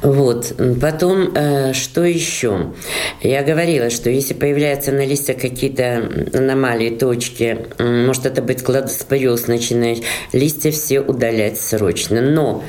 Вот. 0.01 0.53
Потом, 0.79 1.33
э, 1.33 1.73
что 1.73 2.03
еще? 2.03 2.73
Я 3.21 3.41
говорила, 3.43 3.89
что 3.89 4.09
если 4.09 4.33
появляются 4.33 4.91
на 4.91 5.05
листьях 5.05 5.37
какие-то 5.37 6.09
аномалии, 6.33 6.91
точки, 6.91 7.67
может 7.79 8.25
это 8.25 8.41
быть 8.41 8.61
кладоспориоз 8.63 9.47
начинает, 9.47 10.03
листья 10.33 10.71
все 10.71 10.99
удалять 10.99 11.59
срочно. 11.59 12.21
Но 12.21 12.63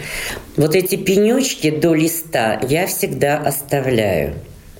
вот 0.57 0.75
эти 0.75 0.97
пенечки 0.97 1.71
до 1.71 1.95
листа 1.95 2.61
я 2.69 2.87
всегда 2.87 3.38
оставляю. 3.38 4.35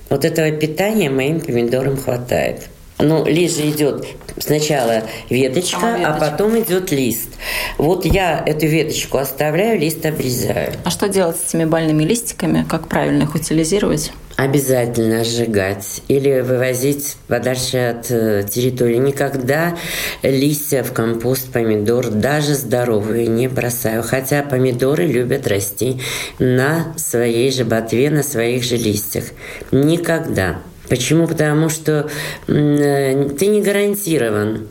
Вот 0.09 0.25
этого 0.25 0.49
питания 0.51 1.09
моим 1.11 1.39
помидорам 1.39 1.97
хватает. 1.97 2.69
Ну, 2.99 3.25
лист 3.25 3.57
же 3.57 3.69
идет 3.69 4.05
сначала 4.37 5.03
веточка, 5.29 5.79
а, 5.81 5.97
веточка, 5.97 6.07
а 6.07 6.19
потом 6.19 6.59
идет 6.59 6.91
лист. 6.91 7.29
Вот 7.77 8.03
я 8.03 8.43
эту 8.45 8.65
веточку 8.67 9.17
оставляю, 9.17 9.79
лист 9.79 10.05
обрезаю. 10.05 10.73
А 10.83 10.89
что 10.89 11.07
делать 11.07 11.37
с 11.37 11.49
этими 11.49 11.63
бальными 11.63 12.03
листиками? 12.03 12.65
Как 12.67 12.89
правильно 12.89 13.23
их 13.23 13.35
утилизировать? 13.35 14.11
Обязательно 14.35 15.23
сжигать 15.23 16.01
или 16.07 16.41
вывозить 16.41 17.17
подальше 17.27 17.77
от 17.77 18.09
э, 18.09 18.45
территории. 18.49 18.95
Никогда 18.95 19.77
листья 20.21 20.83
в 20.83 20.93
компост 20.93 21.51
помидор, 21.51 22.09
даже 22.09 22.53
здоровые, 22.53 23.27
не 23.27 23.47
бросаю. 23.47 24.03
Хотя 24.03 24.43
помидоры 24.43 25.07
любят 25.07 25.47
расти 25.47 26.01
на 26.37 26.93
своей 26.97 27.51
же 27.51 27.65
ботве, 27.65 28.09
на 28.09 28.23
своих 28.23 28.63
же 28.63 28.77
листьях. 28.77 29.25
Никогда. 29.71 30.59
Почему? 30.89 31.27
Потому 31.27 31.69
что 31.69 32.09
э, 32.47 33.29
ты 33.37 33.47
не 33.47 33.61
гарантирован. 33.61 34.67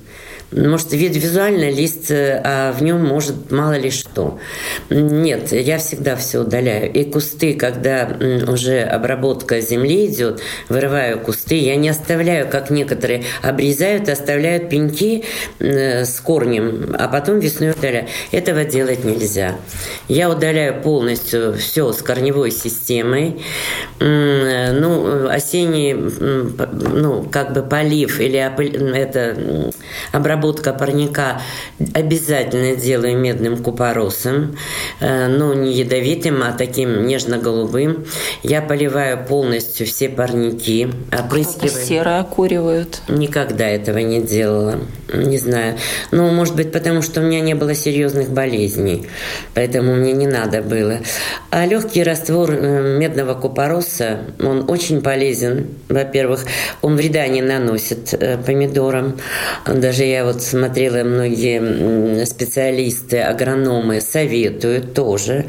Может, 0.51 0.93
вид 0.93 1.15
визуально 1.15 1.71
лист, 1.71 2.11
э, 2.11 2.41
а 2.43 2.73
в 2.73 2.83
нем 2.83 3.05
может 3.05 3.51
мало 3.51 3.77
ли 3.77 3.91
что. 3.91 4.39
Нет, 4.89 5.53
я 5.53 5.77
всегда 5.77 6.17
все 6.17 6.41
удаляю. 6.41 6.91
И 6.91 7.05
кусты, 7.05 7.53
когда 7.53 8.09
уже 8.47 8.81
обработка 8.81 9.61
земли 9.61 10.07
идет, 10.07 10.41
вырываю 10.71 11.21
кусты, 11.21 11.57
я 11.57 11.77
не 11.77 11.91
оставляю, 11.91 12.49
как 12.49 12.71
некоторые 12.71 13.25
обрезают, 13.43 14.09
оставляют 14.09 14.71
пеньки 14.71 15.25
э, 15.59 16.07
с 16.07 16.19
корнем, 16.21 16.97
а 16.99 17.09
потом 17.09 17.41
весной 17.41 17.73
удаляю. 17.73 18.07
Этого 18.33 18.65
делать 18.65 19.05
нельзя. 19.05 19.55
Я 20.09 20.31
удаляю 20.31 20.81
полностью 20.81 21.57
все 21.59 21.93
с 21.93 22.01
корневой 22.01 22.53
системой. 22.53 23.43
Ну, 24.01 25.29
осенний, 25.29 25.93
ну, 25.93 27.25
как 27.25 27.53
бы 27.53 27.63
полив 27.63 28.19
или 28.21 28.39
это 28.97 29.73
обработка 30.13 30.38
обработка 30.39 30.73
парника 30.73 31.41
обязательно 31.95 32.77
делаю 32.77 33.19
медным 33.19 33.63
купоросом, 33.63 34.57
э, 35.01 35.27
но 35.27 35.55
не 35.55 35.73
ядовитым, 35.73 36.43
а 36.43 36.53
таким 36.53 37.07
нежно-голубым. 37.07 38.07
Я 38.43 38.63
поливаю 38.63 39.25
полностью 39.25 39.87
все 39.87 40.09
парники, 40.09 40.89
опрыскиваю. 41.13 41.71
Серое 41.71 42.21
окуривают. 42.21 43.03
Никогда 43.09 43.69
этого 43.69 43.99
не 43.99 44.23
делала. 44.23 44.79
Не 45.13 45.39
знаю. 45.39 45.79
Ну, 46.11 46.31
может 46.31 46.55
быть, 46.55 46.71
потому 46.71 47.03
что 47.03 47.21
у 47.21 47.25
меня 47.25 47.41
не 47.41 47.55
было 47.55 47.75
серьезных 47.75 48.31
болезней, 48.31 49.07
поэтому 49.55 49.95
мне 49.95 50.13
не 50.13 50.27
надо 50.27 50.63
было. 50.63 50.99
А 51.51 51.67
легкий 51.67 52.03
раствор 52.03 52.51
э, 52.53 52.99
медного 52.99 53.35
купороса, 53.35 54.19
он 54.39 54.71
очень 54.71 55.01
полезен. 55.01 55.69
Во-первых, 55.89 56.45
он 56.83 56.97
вреда 56.97 57.27
не 57.27 57.41
наносит 57.41 58.13
э, 58.13 58.37
помидорам. 58.37 59.17
Даже 59.67 60.05
я 60.05 60.25
вот 60.29 60.43
смотрела, 60.43 61.05
многие 61.05 62.25
специалисты, 62.27 63.21
агрономы 63.21 64.03
советуют 64.03 64.93
тоже. 64.93 65.47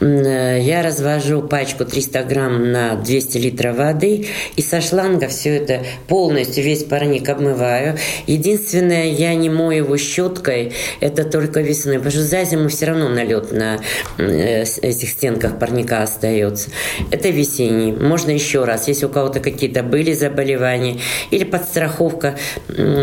Э, 0.00 0.58
я 0.60 0.82
развожу 0.82 1.42
пачку 1.42 1.84
300 1.84 2.22
грамм 2.22 2.72
на 2.72 2.94
200 2.94 3.38
литров 3.38 3.76
воды 3.76 4.26
и 4.56 4.62
со 4.62 4.80
шланга 4.80 5.28
все 5.28 5.56
это 5.56 5.82
полностью, 6.08 6.64
весь 6.64 6.84
парник 6.84 7.28
обмываю. 7.28 7.98
Единственное, 8.26 9.06
я 9.06 9.34
не 9.34 9.50
мою 9.50 9.84
его 9.84 9.96
щеткой, 9.98 10.72
это 11.00 11.24
только 11.24 11.60
весной, 11.60 11.96
потому 11.96 12.12
что 12.12 12.22
за 12.22 12.44
зиму 12.44 12.68
все 12.68 12.86
равно 12.86 13.08
налет 13.08 13.52
на 13.52 13.78
этих 14.16 15.10
стенках 15.10 15.58
парника 15.58 16.02
остается. 16.02 16.70
Это 17.10 17.28
весенний. 17.28 17.92
Можно 17.92 18.30
еще 18.30 18.64
раз, 18.64 18.88
если 18.88 19.04
у 19.04 19.10
кого-то 19.10 19.40
какие-то 19.40 19.82
были 19.82 20.12
заболевания 20.12 20.98
или 21.30 21.44
подстраховка. 21.44 22.36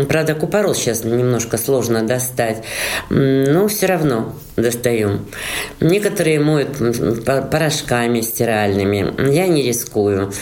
Правда, 0.08 0.34
купорос 0.34 0.78
сейчас 0.78 1.04
немножко 1.16 1.58
сложно 1.58 2.02
достать, 2.02 2.64
но 3.10 3.68
все 3.68 3.86
равно 3.86 4.34
достаем. 4.56 5.26
Некоторые 5.80 6.40
моют 6.40 6.68
порошками 7.50 8.20
стиральными. 8.20 9.32
Я 9.32 9.46
не 9.46 9.62
рискую. 9.62 10.32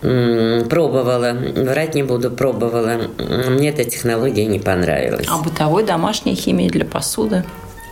Пробовала, 0.00 1.36
врать 1.56 1.94
не 1.94 2.02
буду, 2.02 2.30
пробовала. 2.30 3.00
Мне 3.48 3.70
эта 3.70 3.84
технология 3.84 4.46
не 4.46 4.58
понравилась. 4.58 5.26
А 5.28 5.38
бытовой 5.38 5.84
домашней 5.84 6.34
химии 6.34 6.68
для 6.68 6.84
посуды? 6.84 7.44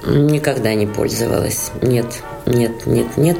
Никогда 0.07 0.75
не 0.75 0.87
пользовалась. 0.87 1.72
Нет, 1.83 2.07
нет, 2.46 2.87
нет, 2.87 3.16
нет. 3.16 3.38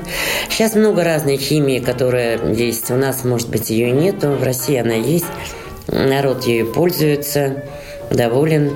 Сейчас 0.51 0.75
много 0.75 1.05
разной 1.05 1.37
химии, 1.37 1.79
которая 1.79 2.53
есть. 2.53 2.91
У 2.91 2.97
нас, 2.97 3.25
может 3.25 3.49
быть, 3.49 3.71
ее 3.71 3.93
нету. 3.93 4.31
В 4.31 4.43
России 4.43 4.77
она 4.77 4.95
есть. 4.95 5.27
Народ 5.87 6.45
ею 6.45 6.73
пользуется, 6.73 7.63
доволен. 8.11 8.73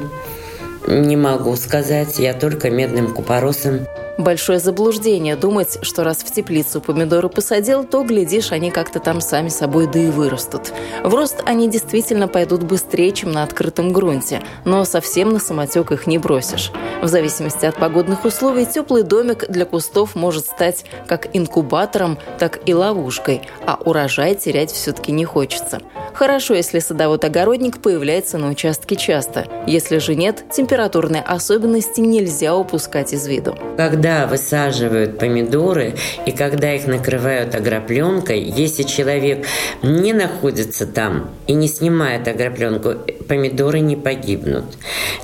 Не 0.87 1.16
могу 1.16 1.57
сказать. 1.57 2.19
Я 2.19 2.35
только 2.35 2.71
медным 2.71 3.12
купоросом 3.12 3.87
Большое 4.21 4.59
заблуждение 4.59 5.35
думать, 5.35 5.79
что 5.81 6.05
раз 6.05 6.19
в 6.19 6.31
теплицу 6.31 6.83
помидоры 6.83 7.31
посадил, 7.31 7.85
то, 7.85 8.03
глядишь, 8.03 8.53
они 8.53 8.71
как-то 8.71 9.01
там 9.01 9.23
сами 9.23 9.49
собой 9.49 9.87
да 9.87 9.99
и 9.99 10.11
вырастут. 10.11 10.75
В 11.03 11.15
рост 11.15 11.43
они 11.47 11.71
действительно 11.71 12.29
пойдут 12.29 12.63
быстрее, 12.63 13.13
чем 13.13 13.33
на 13.33 13.45
открытом 13.45 13.95
грунте, 13.95 14.43
но 14.67 14.85
совсем 14.85 15.31
на 15.31 15.39
самотек 15.39 15.91
их 15.93 16.07
не 16.07 16.19
бросишь. 16.19 16.71
В 17.01 17.09
зависимости 17.09 17.65
от 17.65 17.77
погодных 17.77 18.27
условий, 18.27 18.67
теплый 18.67 19.05
домик 19.05 19.49
для 19.49 19.65
кустов 19.65 20.15
может 20.15 20.45
стать 20.45 20.85
как 21.07 21.35
инкубатором, 21.35 22.19
так 22.39 22.61
и 22.67 22.75
ловушкой, 22.75 23.41
а 23.65 23.79
урожай 23.83 24.35
терять 24.35 24.71
все-таки 24.71 25.13
не 25.13 25.25
хочется. 25.25 25.81
Хорошо, 26.13 26.53
если 26.53 26.81
садовод-огородник 26.81 27.81
появляется 27.81 28.37
на 28.37 28.51
участке 28.51 28.97
часто. 28.97 29.47
Если 29.67 29.97
же 29.97 30.15
нет, 30.15 30.45
температурные 30.53 31.23
особенности 31.23 32.01
нельзя 32.01 32.55
упускать 32.55 33.15
из 33.15 33.27
виду. 33.27 33.57
Когда 33.79 34.10
когда 34.11 34.27
высаживают 34.27 35.18
помидоры 35.18 35.94
и 36.27 36.33
когда 36.33 36.75
их 36.75 36.87
накрывают 36.88 37.55
агропленкой, 37.55 38.40
если 38.40 38.83
человек 38.83 39.46
не 39.85 40.12
находится 40.12 40.85
там 40.85 41.31
и 41.46 41.53
не 41.53 41.68
снимает 41.68 42.27
агропленку, 42.27 42.94
помидоры 43.29 43.79
не 43.79 43.94
погибнут. 43.94 44.64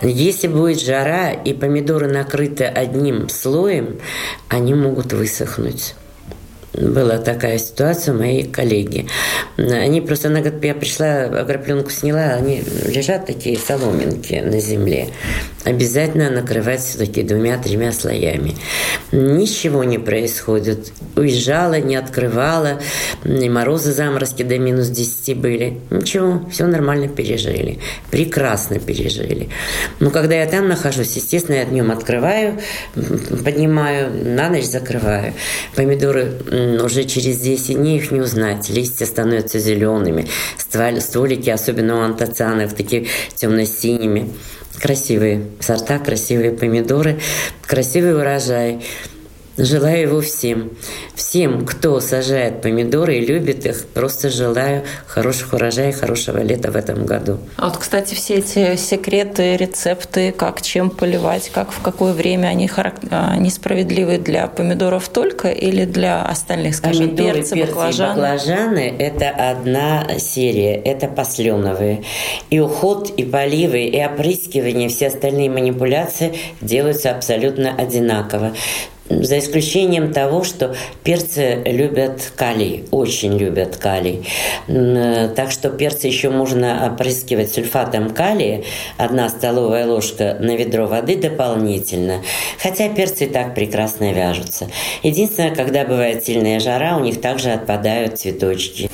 Если 0.03 0.47
будет 0.47 0.81
жара 0.81 1.33
и 1.33 1.53
помидоры 1.53 2.07
накрыты 2.07 2.65
одним 2.65 3.29
слоем, 3.29 3.99
они 4.49 4.75
могут 4.75 5.13
высохнуть 5.13 5.95
была 6.77 7.19
такая 7.19 7.59
ситуация 7.59 8.15
у 8.15 8.19
моей 8.19 8.45
коллеги. 8.45 9.07
Они 9.57 10.01
просто, 10.01 10.29
она 10.29 10.41
говорит, 10.41 10.63
я 10.63 10.75
пришла, 10.75 11.23
агропленку 11.23 11.91
сняла, 11.91 12.35
они 12.35 12.63
лежат 12.87 13.27
такие 13.27 13.59
соломинки 13.59 14.35
на 14.35 14.61
земле. 14.61 15.09
Обязательно 15.67 16.31
накрывать 16.31 16.81
все-таки 16.81 17.25
двумя-тремя 17.25 17.91
слоями. 17.91 18.55
Ничего 19.11 19.83
не 19.83 19.99
происходит. 19.99 20.93
Уезжала, 21.17 21.81
не 21.81 21.97
открывала, 21.97 22.81
и 23.25 23.49
морозы, 23.49 23.93
заморозки 23.93 24.45
до 24.45 24.59
минус 24.59 24.87
10 24.87 25.37
были. 25.37 25.81
Ничего, 25.91 26.49
все 26.53 26.67
нормально 26.67 27.09
пережили. 27.09 27.81
Прекрасно 28.13 28.79
пережили. 28.79 29.49
Но 29.99 30.11
когда 30.11 30.37
я 30.37 30.47
там 30.47 30.69
нахожусь, 30.69 31.17
естественно, 31.17 31.57
я 31.57 31.65
днем 31.65 31.91
открываю, 31.91 32.61
поднимаю, 32.95 34.13
на 34.25 34.49
ночь 34.49 34.67
закрываю. 34.67 35.35
Помидоры 35.75 36.33
уже 36.81 37.03
через 37.03 37.41
10 37.41 37.77
дней 37.77 37.99
их 37.99 38.13
не 38.13 38.21
узнать. 38.21 38.69
Листья 38.69 39.05
становятся 39.05 39.59
зелеными, 39.59 40.29
стволики, 41.01 41.51
особенно 41.51 41.99
у 41.99 42.03
антоцианов, 42.03 42.75
такие 42.75 43.09
темно-синими. 43.35 44.31
Красивые 44.81 45.47
сорта, 45.61 45.99
красивые 45.99 46.53
помидоры, 46.53 47.19
красивый 47.67 48.17
урожай. 48.17 48.83
Желаю 49.59 50.03
его 50.03 50.21
всем. 50.21 50.73
Всем, 51.15 51.65
кто 51.65 52.01
сажает 52.01 52.61
помидоры 52.61 53.17
и 53.17 53.25
любит 53.25 53.65
их, 53.65 53.87
просто 53.87 54.29
желаю 54.29 54.85
хороших 55.07 55.55
урожаев, 55.55 55.99
хорошего 55.99 56.39
лета 56.43 56.71
в 56.71 56.77
этом 56.77 57.07
году. 57.07 57.39
А 57.57 57.69
вот, 57.69 57.79
кстати, 57.79 58.15
все 58.15 58.35
эти 58.35 58.77
секреты, 58.77 59.57
рецепты, 59.57 60.33
как 60.33 60.61
чем 60.61 60.91
поливать, 60.91 61.51
как 61.55 61.73
в 61.73 61.81
какое 61.81 62.13
время 62.13 62.49
они, 62.49 62.71
они 63.11 63.51
справедливы 63.51 64.19
для 64.19 64.47
помидоров 64.47 65.09
только 65.09 65.49
или 65.49 65.87
для 65.87 66.23
остальных, 66.23 66.77
скажем, 66.77 67.09
Помидоры, 67.09 67.39
перцы, 67.39 67.55
перцы 67.55 67.73
баклажаны? 67.73 68.15
баклажаны– 68.15 68.95
это 68.99 69.31
одна 69.31 70.19
серия, 70.19 70.75
это 70.75 71.09
посленовые. 71.09 72.05
И 72.51 72.61
уход, 72.61 73.11
и 73.17 73.25
поливы, 73.25 73.85
и 73.85 74.05
опрыскивание, 74.05 74.91
все 74.91 75.07
остальные 75.07 75.49
манипуляции 75.49 76.35
делаются 76.61 77.11
абсолютно 77.11 77.75
одинаково 77.75 78.53
за 79.09 79.39
исключением 79.39 80.13
того, 80.13 80.45
что 80.45 80.75
перцы 81.05 81.63
любят 81.65 82.33
калий, 82.37 82.85
очень 82.91 83.37
любят 83.37 83.77
калий. 83.77 84.27
Э, 84.69 85.29
так 85.35 85.51
что 85.51 85.71
перцы 85.71 86.07
еще 86.07 86.31
можно 86.31 86.87
опрыскивать 86.87 87.53
сульфатом 87.53 88.11
калия, 88.11 88.65
одна 88.97 89.29
столовая 89.29 89.87
ложка 89.87 90.37
на 90.41 90.57
ведро 90.57 90.87
воды 90.87 91.17
дополнительно. 91.17 92.23
Хотя 92.61 92.89
перцы 92.89 93.25
и 93.25 93.29
так 93.29 93.55
прекрасно 93.55 94.13
вяжутся. 94.13 94.69
Единственное, 95.03 95.55
когда 95.55 95.85
бывает 95.85 96.25
сильная 96.25 96.61
жара, 96.61 96.97
у 96.97 97.01
них 97.01 97.21
также 97.21 97.51
отпадают 97.51 98.19
цветочки. 98.19 98.91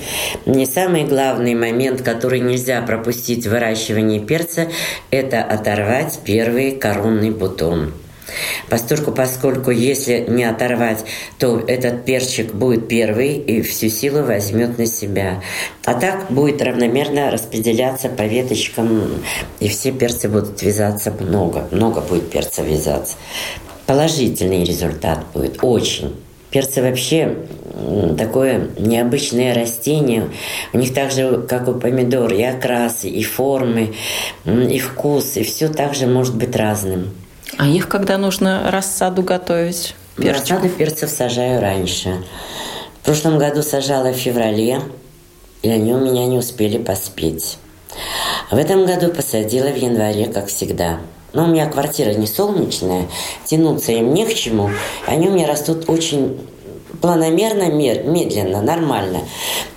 Не 0.46 0.66
самый 0.66 1.04
главный 1.04 1.54
момент, 1.54 2.02
который 2.02 2.40
нельзя 2.40 2.82
пропустить 2.82 3.46
в 3.46 3.50
выращивании 3.50 4.18
перца, 4.18 4.68
это 5.10 5.42
оторвать 5.42 6.18
первый 6.24 6.72
коронный 6.72 7.30
бутон. 7.30 7.92
Поскольку, 8.68 9.12
поскольку 9.12 9.70
если 9.70 10.24
не 10.28 10.44
оторвать, 10.44 11.04
то 11.38 11.58
этот 11.58 12.04
перчик 12.04 12.54
будет 12.54 12.88
первый 12.88 13.36
и 13.36 13.62
всю 13.62 13.88
силу 13.88 14.22
возьмет 14.22 14.78
на 14.78 14.86
себя. 14.86 15.42
А 15.84 15.94
так 15.94 16.30
будет 16.30 16.62
равномерно 16.62 17.30
распределяться 17.30 18.08
по 18.08 18.22
веточкам, 18.22 19.22
и 19.60 19.68
все 19.68 19.92
перцы 19.92 20.28
будут 20.28 20.62
вязаться 20.62 21.12
много. 21.18 21.68
Много 21.70 22.00
будет 22.00 22.30
перца 22.30 22.62
вязаться. 22.62 23.16
Положительный 23.86 24.64
результат 24.64 25.24
будет, 25.34 25.58
очень. 25.62 26.14
Перцы 26.50 26.82
вообще 26.82 27.34
такое 28.18 28.68
необычное 28.78 29.54
растение. 29.54 30.28
У 30.72 30.78
них 30.78 30.92
так 30.92 31.10
же, 31.10 31.44
как 31.48 31.66
у 31.68 31.74
помидор, 31.74 32.32
и 32.32 32.42
окрасы, 32.42 33.08
и 33.08 33.22
формы, 33.22 33.94
и 34.44 34.78
вкус, 34.78 35.36
и 35.36 35.42
все 35.42 35.68
также 35.68 36.06
может 36.06 36.36
быть 36.36 36.54
разным. 36.54 37.10
А 37.58 37.66
их 37.66 37.88
когда 37.88 38.18
нужно 38.18 38.70
рассаду 38.70 39.22
готовить? 39.22 39.94
Перчиков? 40.16 40.50
Рассаду 40.50 40.68
перцев 40.70 41.10
сажаю 41.10 41.60
раньше. 41.60 42.24
В 43.00 43.04
прошлом 43.04 43.38
году 43.38 43.62
сажала 43.62 44.12
в 44.12 44.16
феврале, 44.16 44.80
и 45.62 45.68
они 45.68 45.92
у 45.92 46.00
меня 46.00 46.26
не 46.26 46.38
успели 46.38 46.78
поспеть. 46.78 47.58
В 48.50 48.56
этом 48.56 48.86
году 48.86 49.08
посадила 49.12 49.66
в 49.66 49.76
январе, 49.76 50.26
как 50.26 50.48
всегда. 50.48 51.00
Но 51.32 51.44
у 51.44 51.46
меня 51.46 51.66
квартира 51.66 52.10
не 52.10 52.26
солнечная, 52.26 53.08
тянуться 53.44 53.92
им 53.92 54.12
не 54.12 54.26
к 54.26 54.34
чему. 54.34 54.70
Они 55.06 55.28
у 55.28 55.32
меня 55.32 55.46
растут 55.46 55.88
очень 55.88 56.38
планомерно, 57.00 57.70
медленно, 57.70 58.62
нормально. 58.62 59.20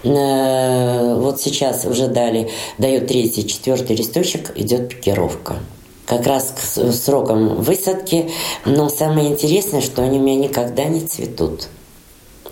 Э, 0.03 1.15
вот 1.15 1.41
сейчас 1.41 1.85
уже 1.85 2.07
дали, 2.07 2.49
дает 2.77 3.07
третий, 3.07 3.47
четвертый 3.47 3.95
листочек, 3.95 4.51
идет 4.55 4.89
пикировка. 4.89 5.55
Как 6.05 6.25
раз 6.27 6.53
к 6.55 6.91
срокам 6.91 7.61
высадки. 7.61 8.31
Но 8.65 8.89
самое 8.89 9.29
интересное, 9.29 9.81
что 9.81 10.03
они 10.03 10.19
у 10.19 10.21
меня 10.21 10.35
никогда 10.35 10.85
не 10.85 11.01
цветут 11.01 11.67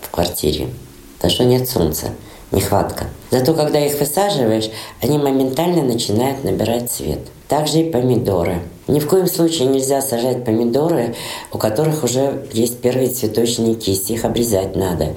в 0.00 0.10
квартире, 0.10 0.68
потому 1.16 1.32
что 1.32 1.44
нет 1.44 1.68
солнца, 1.68 2.08
нехватка. 2.50 3.06
Зато 3.30 3.54
когда 3.54 3.84
их 3.84 3.98
высаживаешь, 3.98 4.70
они 5.00 5.18
моментально 5.18 5.82
начинают 5.82 6.44
набирать 6.44 6.90
цвет. 6.90 7.20
Также 7.48 7.80
и 7.80 7.90
помидоры. 7.90 8.62
Ни 8.86 9.00
в 9.00 9.08
коем 9.08 9.26
случае 9.26 9.68
нельзя 9.68 10.02
сажать 10.02 10.44
помидоры, 10.44 11.14
у 11.52 11.58
которых 11.58 12.04
уже 12.04 12.46
есть 12.52 12.80
первые 12.80 13.08
цветочные 13.08 13.74
кисти. 13.74 14.12
Их 14.12 14.24
обрезать 14.24 14.76
надо. 14.76 15.16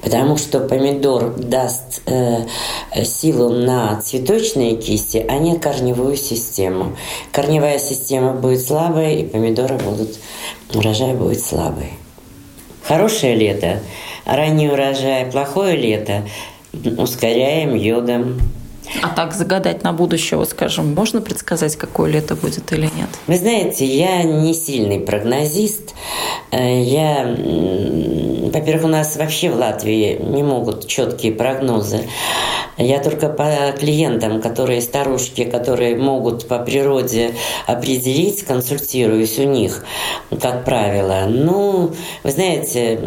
Потому 0.00 0.38
что 0.38 0.60
помидор 0.60 1.34
даст 1.36 2.02
э, 2.06 2.46
силу 3.04 3.50
на 3.50 4.00
цветочные 4.00 4.76
кисти, 4.76 5.24
а 5.28 5.36
не 5.36 5.58
корневую 5.58 6.16
систему. 6.16 6.96
Корневая 7.32 7.78
система 7.78 8.32
будет 8.32 8.66
слабая, 8.66 9.16
и 9.16 9.24
помидоры 9.24 9.76
будут, 9.76 10.18
урожай 10.74 11.12
будет 11.12 11.42
слабый. 11.42 11.90
Хорошее 12.82 13.36
лето, 13.36 13.80
ранний 14.24 14.68
урожай, 14.68 15.26
плохое 15.26 15.76
лето, 15.76 16.26
ускоряем 16.96 17.74
йодом, 17.74 18.40
а 19.00 19.08
так 19.08 19.32
загадать 19.32 19.82
на 19.82 19.92
будущее, 19.92 20.44
скажем, 20.44 20.94
можно 20.94 21.20
предсказать, 21.20 21.76
какое 21.76 22.10
лето 22.10 22.34
будет 22.34 22.72
или 22.72 22.82
нет? 22.82 23.08
Вы 23.26 23.36
знаете, 23.36 23.86
я 23.86 24.22
не 24.22 24.52
сильный 24.54 25.00
прогнозист. 25.00 25.94
Э, 26.50 26.82
я, 26.82 27.24
во-первых, 28.52 28.84
у 28.84 28.88
нас 28.88 29.16
вообще 29.16 29.50
в 29.50 29.56
Латвии 29.56 30.20
не 30.20 30.42
могут 30.42 30.86
четкие 30.86 31.32
прогнозы. 31.32 32.02
Я 32.76 33.00
только 33.00 33.28
по 33.28 33.72
клиентам, 33.78 34.40
которые 34.40 34.82
старушки, 34.82 35.44
которые 35.44 35.96
могут 35.96 36.48
по 36.48 36.58
природе 36.58 37.34
определить, 37.66 38.42
консультируюсь 38.44 39.38
у 39.38 39.44
них, 39.44 39.84
как 40.40 40.64
правило. 40.64 41.26
Ну, 41.28 41.92
вы 42.22 42.30
знаете, 42.30 43.00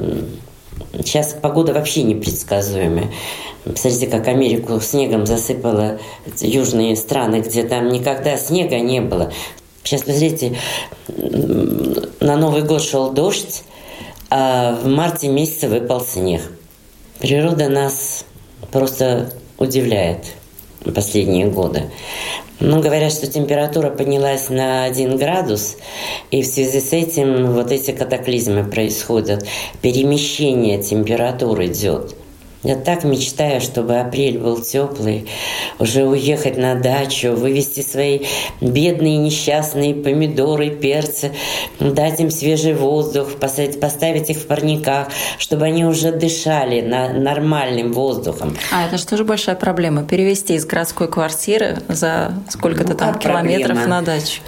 сейчас 0.94 1.36
погода 1.40 1.74
вообще 1.74 2.04
непредсказуемая. 2.04 3.12
Посмотрите, 3.66 4.08
как 4.08 4.28
Америку 4.28 4.80
снегом 4.80 5.26
засыпало 5.26 6.00
южные 6.40 6.96
страны, 6.96 7.42
где 7.42 7.64
там 7.64 7.90
никогда 7.90 8.38
снега 8.38 8.80
не 8.80 9.02
было. 9.02 9.34
Сейчас, 9.84 10.02
посмотрите, 10.04 10.56
на 12.20 12.38
Новый 12.38 12.62
год 12.62 12.82
шел 12.82 13.12
дождь, 13.12 13.64
а 14.30 14.78
в 14.82 14.88
марте 14.88 15.30
месяце 15.30 15.68
выпал 15.68 16.02
снег. 16.02 16.42
Природа 17.20 17.70
нас 17.70 18.26
просто 18.72 19.32
удивляет 19.58 20.26
последние 20.94 21.48
годы. 21.48 21.90
Ну, 22.60 22.82
говорят, 22.82 23.12
что 23.12 23.28
температура 23.28 23.90
поднялась 23.90 24.50
на 24.50 24.86
1 24.86 25.18
градус, 25.18 25.78
и 26.32 26.42
в 26.42 26.46
связи 26.46 26.80
с 26.80 26.94
этим 26.94 27.52
вот 27.54 27.72
эти 27.72 27.92
катаклизмы 27.92 28.64
происходят. 28.64 29.46
Перемещение 29.82 30.82
температуры 30.82 31.68
идет. 31.68 32.16
Я 32.66 32.76
так 32.76 33.04
мечтаю, 33.04 33.62
чтобы 33.62 34.00
апрель 34.00 34.40
был 34.40 34.60
теплый, 34.60 35.28
уже 35.78 36.04
уехать 36.04 36.58
на 36.58 36.74
дачу, 36.74 37.34
вывести 37.34 37.82
свои 37.82 38.22
бедные 38.60 39.18
несчастные 39.18 39.94
помидоры, 39.94 40.72
перцы, 40.72 41.32
дать 41.80 42.20
им 42.20 42.32
свежий 42.32 42.74
воздух, 42.74 43.36
поставить, 43.36 43.80
поставить 43.80 44.32
их 44.32 44.38
в 44.38 44.48
парниках, 44.48 45.10
чтобы 45.38 45.66
они 45.66 45.86
уже 45.86 46.12
дышали 46.12 46.82
на 46.82 47.10
нормальным 47.10 47.94
воздухом. 47.94 48.58
А 48.72 48.88
это 48.88 48.98
же 48.98 49.06
тоже 49.06 49.24
большая 49.24 49.56
проблема, 49.56 50.04
перевести 50.04 50.56
из 50.56 50.66
городской 50.66 51.08
квартиры 51.08 51.84
за 51.88 52.34
сколько-то 52.50 52.94
ну, 52.94 52.98
там 52.98 53.20
километров 53.20 53.78
проблема? 53.78 53.88
на 53.88 54.02
дачу. 54.02 54.42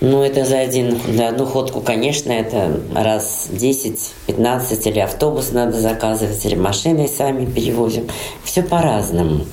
Ну, 0.00 0.22
это 0.22 0.44
за, 0.44 0.60
один, 0.60 0.96
за 1.12 1.28
одну 1.28 1.44
ходку, 1.44 1.80
конечно, 1.80 2.30
это 2.30 2.80
раз 2.94 3.48
10-15, 3.50 4.88
или 4.88 5.00
автобус 5.00 5.50
надо 5.50 5.80
заказывать, 5.80 6.44
или 6.46 6.54
машиной 6.54 7.08
сами 7.08 7.46
перевозим. 7.46 8.06
Все 8.44 8.62
по-разному. 8.62 9.44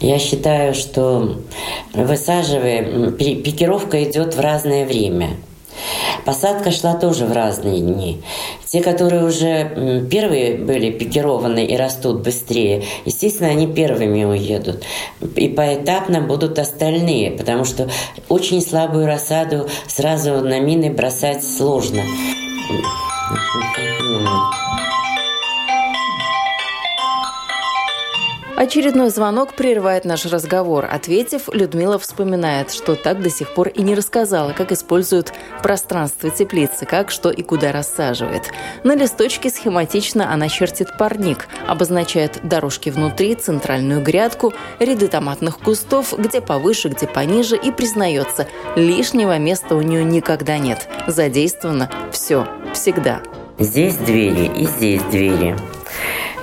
Я 0.00 0.18
считаю, 0.18 0.74
что 0.74 1.40
высаживаем, 1.94 3.12
пикировка 3.12 4.04
идет 4.04 4.34
в 4.34 4.40
разное 4.40 4.86
время– 4.86 5.30
Посадка 6.24 6.70
шла 6.70 6.94
тоже 6.94 7.26
в 7.26 7.32
разные 7.32 7.80
дни. 7.80 8.22
Те, 8.66 8.82
которые 8.82 9.24
уже 9.24 10.06
первые 10.10 10.56
были 10.56 10.90
пикированы 10.90 11.64
и 11.64 11.76
растут 11.76 12.22
быстрее, 12.22 12.84
естественно, 13.04 13.50
они 13.50 13.66
первыми 13.66 14.24
уедут. 14.24 14.82
И 15.36 15.48
поэтапно 15.48 16.20
будут 16.20 16.58
остальные, 16.58 17.32
потому 17.32 17.64
что 17.64 17.88
очень 18.28 18.60
слабую 18.60 19.06
рассаду 19.06 19.68
сразу 19.86 20.40
на 20.40 20.60
мины 20.60 20.90
бросать 20.90 21.44
сложно. 21.44 22.02
Очередной 28.56 29.10
звонок 29.10 29.54
прерывает 29.54 30.04
наш 30.04 30.26
разговор. 30.26 30.86
Ответив, 30.88 31.48
Людмила 31.52 31.98
вспоминает, 31.98 32.70
что 32.70 32.94
так 32.94 33.20
до 33.20 33.28
сих 33.28 33.52
пор 33.52 33.68
и 33.68 33.82
не 33.82 33.96
рассказала, 33.96 34.52
как 34.52 34.70
используют 34.70 35.32
пространство 35.60 36.30
теплицы, 36.30 36.86
как, 36.86 37.10
что 37.10 37.30
и 37.30 37.42
куда 37.42 37.72
рассаживает. 37.72 38.52
На 38.84 38.94
листочке 38.94 39.50
схематично 39.50 40.32
она 40.32 40.48
чертит 40.48 40.96
парник, 40.96 41.48
обозначает 41.66 42.40
дорожки 42.44 42.90
внутри, 42.90 43.34
центральную 43.34 44.00
грядку, 44.00 44.52
ряды 44.78 45.08
томатных 45.08 45.58
кустов, 45.58 46.14
где 46.16 46.40
повыше, 46.40 46.90
где 46.90 47.08
пониже, 47.08 47.56
и 47.56 47.72
признается, 47.72 48.46
лишнего 48.76 49.36
места 49.36 49.74
у 49.74 49.82
нее 49.82 50.04
никогда 50.04 50.58
нет. 50.58 50.88
Задействовано 51.08 51.90
все, 52.12 52.46
всегда. 52.72 53.20
Здесь 53.58 53.96
двери 53.96 54.46
и 54.46 54.66
здесь 54.66 55.02
двери. 55.02 55.56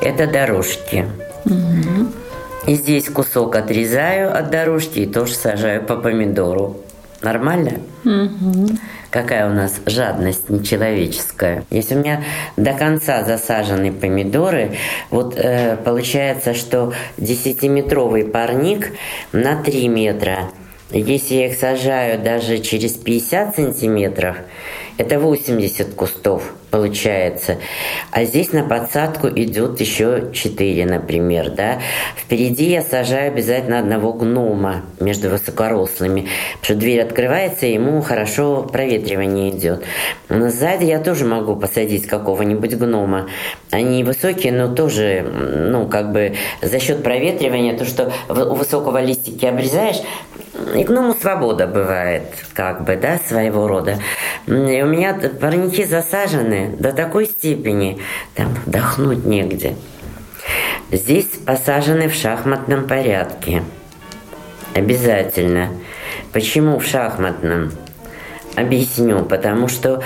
Это 0.02 0.28
дорожки. 0.28 1.06
И 1.46 2.76
здесь 2.76 3.10
кусок 3.10 3.56
отрезаю 3.56 4.38
от 4.38 4.52
дорожки 4.52 5.00
и 5.00 5.06
тоже 5.06 5.34
сажаю 5.34 5.84
по 5.84 5.96
помидору. 5.96 6.78
Нормально? 7.22 7.82
Угу. 8.04 8.70
Какая 9.12 9.50
у 9.50 9.54
нас 9.54 9.80
жадность 9.86 10.50
нечеловеческая. 10.50 11.66
Если 11.70 11.96
у 11.96 12.00
меня 12.00 12.24
до 12.58 12.74
конца 12.74 13.24
засажены 13.24 13.92
помидоры, 13.92 14.78
вот 15.12 15.36
э, 15.38 15.78
получается, 15.84 16.54
что 16.54 16.94
10-метровый 17.18 18.26
парник 18.26 18.92
на 19.32 19.62
3 19.62 19.88
метра. 19.88 20.50
Если 20.92 21.36
я 21.36 21.48
их 21.48 21.58
сажаю 21.58 22.20
даже 22.20 22.60
через 22.60 22.94
50 22.94 23.56
сантиметров, 23.56 24.38
это 24.98 25.20
80 25.20 25.94
кустов 25.94 26.54
получается. 26.72 27.58
А 28.12 28.24
здесь 28.24 28.54
на 28.54 28.64
подсадку 28.64 29.28
идет 29.28 29.80
еще 29.82 30.30
4, 30.34 30.86
например, 30.86 31.52
да. 31.52 31.80
Впереди 32.16 32.72
я 32.72 32.82
сажаю 32.82 33.28
обязательно 33.32 33.80
одного 33.80 34.14
гнома 34.14 34.84
между 35.00 35.30
высокорослыми, 35.30 36.28
потому 36.62 36.64
что 36.64 36.76
дверь 36.76 37.02
открывается, 37.02 37.66
и 37.66 37.74
ему 37.74 38.02
хорошо 38.02 38.64
проветривание 38.64 39.50
идет. 39.50 39.84
Но 40.30 40.50
сзади 40.50 40.86
я 40.86 41.00
тоже 41.00 41.26
могу 41.26 41.58
посадить 41.58 42.08
какого-нибудь 42.08 42.76
гнома. 42.76 43.28
Они 43.70 44.04
высокие, 44.04 44.54
но 44.54 44.74
тоже, 44.74 45.22
ну, 45.24 45.88
как 45.88 46.14
бы 46.14 46.36
за 46.62 46.80
счет 46.80 47.04
проветривания, 47.04 47.78
то, 47.78 47.86
что 47.86 48.14
у 48.30 48.56
высокого 48.56 49.02
листики 49.02 49.46
обрезаешь, 49.46 50.02
и 50.76 50.84
гному 50.84 51.14
свобода 51.14 51.68
бывает, 51.68 52.24
как 52.54 52.84
бы, 52.84 52.96
да, 52.96 53.20
своего 53.28 53.68
рода. 53.68 54.00
И 54.48 54.52
у 54.52 54.86
меня 54.86 55.14
парники 55.40 55.84
засажены 55.86 56.76
до 56.80 56.92
такой 56.92 57.26
степени, 57.26 58.00
там 58.36 58.50
вдохнуть 58.66 59.26
негде. 59.26 59.76
Здесь 60.92 61.28
посажены 61.46 62.10
в 62.10 62.14
шахматном 62.14 62.88
порядке. 62.88 63.64
Обязательно. 64.74 65.70
Почему 66.34 66.80
в 66.80 66.86
шахматном? 66.86 67.72
Объясню. 68.56 69.24
Потому 69.26 69.68
что 69.68 70.02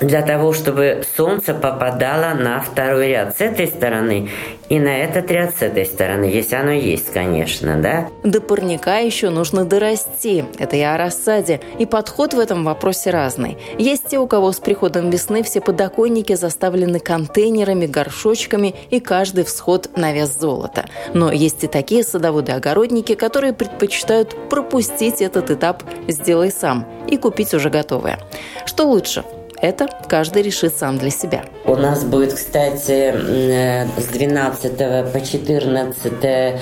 для 0.00 0.22
того, 0.22 0.52
чтобы 0.52 1.02
солнце 1.16 1.54
попадало 1.54 2.34
на 2.34 2.60
второй 2.60 3.08
ряд 3.08 3.36
с 3.36 3.40
этой 3.40 3.66
стороны 3.66 4.30
и 4.68 4.78
на 4.78 4.96
этот 4.96 5.30
ряд 5.30 5.56
с 5.56 5.62
этой 5.62 5.86
стороны, 5.86 6.24
если 6.24 6.54
оно 6.54 6.72
есть, 6.72 7.12
конечно, 7.12 7.80
да? 7.80 8.08
До 8.22 8.40
парника 8.40 8.98
еще 8.98 9.30
нужно 9.30 9.64
дорасти. 9.64 10.44
Это 10.58 10.76
я 10.76 10.94
о 10.94 10.98
рассаде. 10.98 11.60
И 11.78 11.86
подход 11.86 12.34
в 12.34 12.38
этом 12.38 12.64
вопросе 12.64 13.10
разный. 13.10 13.56
Есть 13.78 14.08
те, 14.08 14.18
у 14.18 14.26
кого 14.26 14.52
с 14.52 14.60
приходом 14.60 15.10
весны 15.10 15.42
все 15.42 15.60
подоконники 15.60 16.34
заставлены 16.34 17.00
контейнерами, 17.00 17.86
горшочками 17.86 18.74
и 18.90 19.00
каждый 19.00 19.44
всход 19.44 19.96
на 19.96 20.12
вес 20.12 20.38
золота. 20.38 20.84
Но 21.14 21.32
есть 21.32 21.64
и 21.64 21.66
такие 21.66 22.04
садоводы-огородники, 22.04 23.14
которые 23.14 23.54
предпочитают 23.54 24.36
пропустить 24.50 25.22
этот 25.22 25.50
этап 25.50 25.82
«сделай 26.08 26.50
сам» 26.50 26.86
и 27.08 27.16
купить 27.16 27.54
уже 27.54 27.70
готовое. 27.70 28.18
Что 28.66 28.84
лучше– 28.86 29.24
Это 29.60 29.88
каждый 30.08 30.42
решит 30.42 30.76
сам 30.76 30.98
для 30.98 31.10
себя. 31.10 31.44
У 31.64 31.74
нас 31.74 32.04
будет, 32.04 32.32
кстати, 32.34 33.12
э, 33.12 33.86
с 33.98 34.06
12 34.06 35.12
по 35.12 35.20
14 35.20 36.12
э, 36.22 36.58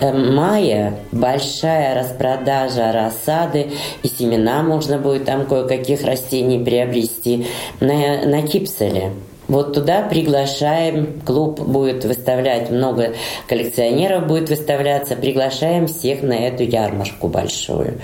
мая 0.00 0.94
большая 1.12 2.02
распродажа 2.02 2.92
рассады 2.92 3.72
и 4.02 4.08
семена 4.08 4.62
можно 4.62 4.98
будет 4.98 5.24
там 5.24 5.46
кое-каких 5.46 6.04
растений 6.04 6.62
приобрести 6.62 7.46
на, 7.80 8.24
на 8.26 8.42
Кипселе. 8.42 9.12
Вот 9.48 9.74
туда 9.74 10.02
приглашаем, 10.02 11.20
клуб 11.24 11.60
будет 11.60 12.04
выставлять, 12.04 12.70
много 12.70 13.14
коллекционеров 13.48 14.26
будет 14.26 14.48
выставляться, 14.50 15.14
приглашаем 15.14 15.86
всех 15.86 16.22
на 16.22 16.34
эту 16.34 16.64
ярмарку 16.64 17.28
большую. 17.28 18.00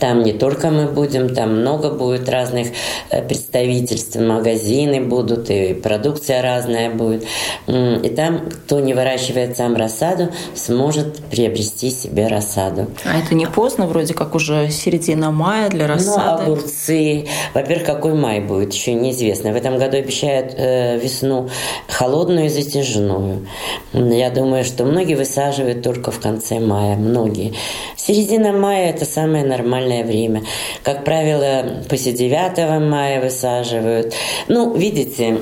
Там 0.00 0.22
не 0.22 0.32
только 0.32 0.70
мы 0.70 0.86
будем, 0.86 1.34
там 1.34 1.60
много 1.60 1.90
будет 1.90 2.28
разных 2.28 2.68
э, 3.10 3.22
представительств, 3.22 4.16
магазины 4.16 5.00
будут, 5.00 5.50
и 5.50 5.74
продукция 5.74 6.42
разная 6.42 6.90
будет. 6.90 7.24
И 7.66 8.08
там, 8.08 8.48
кто 8.50 8.80
не 8.80 8.94
выращивает 8.94 9.56
сам 9.56 9.76
рассаду, 9.76 10.28
сможет 10.54 11.18
приобрести 11.24 11.90
себе 11.90 12.28
рассаду. 12.28 12.86
А 13.04 13.18
это 13.18 13.34
не 13.34 13.46
поздно, 13.46 13.86
вроде 13.86 14.14
как 14.14 14.34
уже 14.34 14.70
середина 14.70 15.30
мая 15.30 15.68
для 15.68 15.86
ну, 15.86 15.94
рассады? 15.94 16.44
Ну, 16.44 16.52
огурцы. 16.52 17.26
Во-первых, 17.52 17.86
какой 17.86 18.14
май 18.14 18.40
будет, 18.40 18.72
еще 18.72 18.94
неизвестно. 18.94 19.52
В 19.52 19.56
этом 19.56 19.78
году 19.78 19.98
обещают 19.98 20.54
э, 20.64 20.98
весну 20.98 21.48
холодную 21.88 22.46
и 22.46 22.48
затяжную. 22.48 23.46
Я 23.92 24.30
думаю, 24.30 24.64
что 24.64 24.84
многие 24.84 25.14
высаживают 25.14 25.82
только 25.82 26.10
в 26.10 26.20
конце 26.20 26.58
мая, 26.58 26.96
многие. 26.96 27.54
Середина 27.96 28.52
мая– 28.52 28.90
это 28.90 29.04
самое 29.04 29.44
нормальное 29.44 30.04
время. 30.04 30.42
Как 30.82 31.04
правило, 31.04 31.82
после 31.88 32.12
9 32.12 32.80
мая 32.80 33.20
высаживают. 33.22 34.12
Ну, 34.48 34.74
видите, 34.74 35.38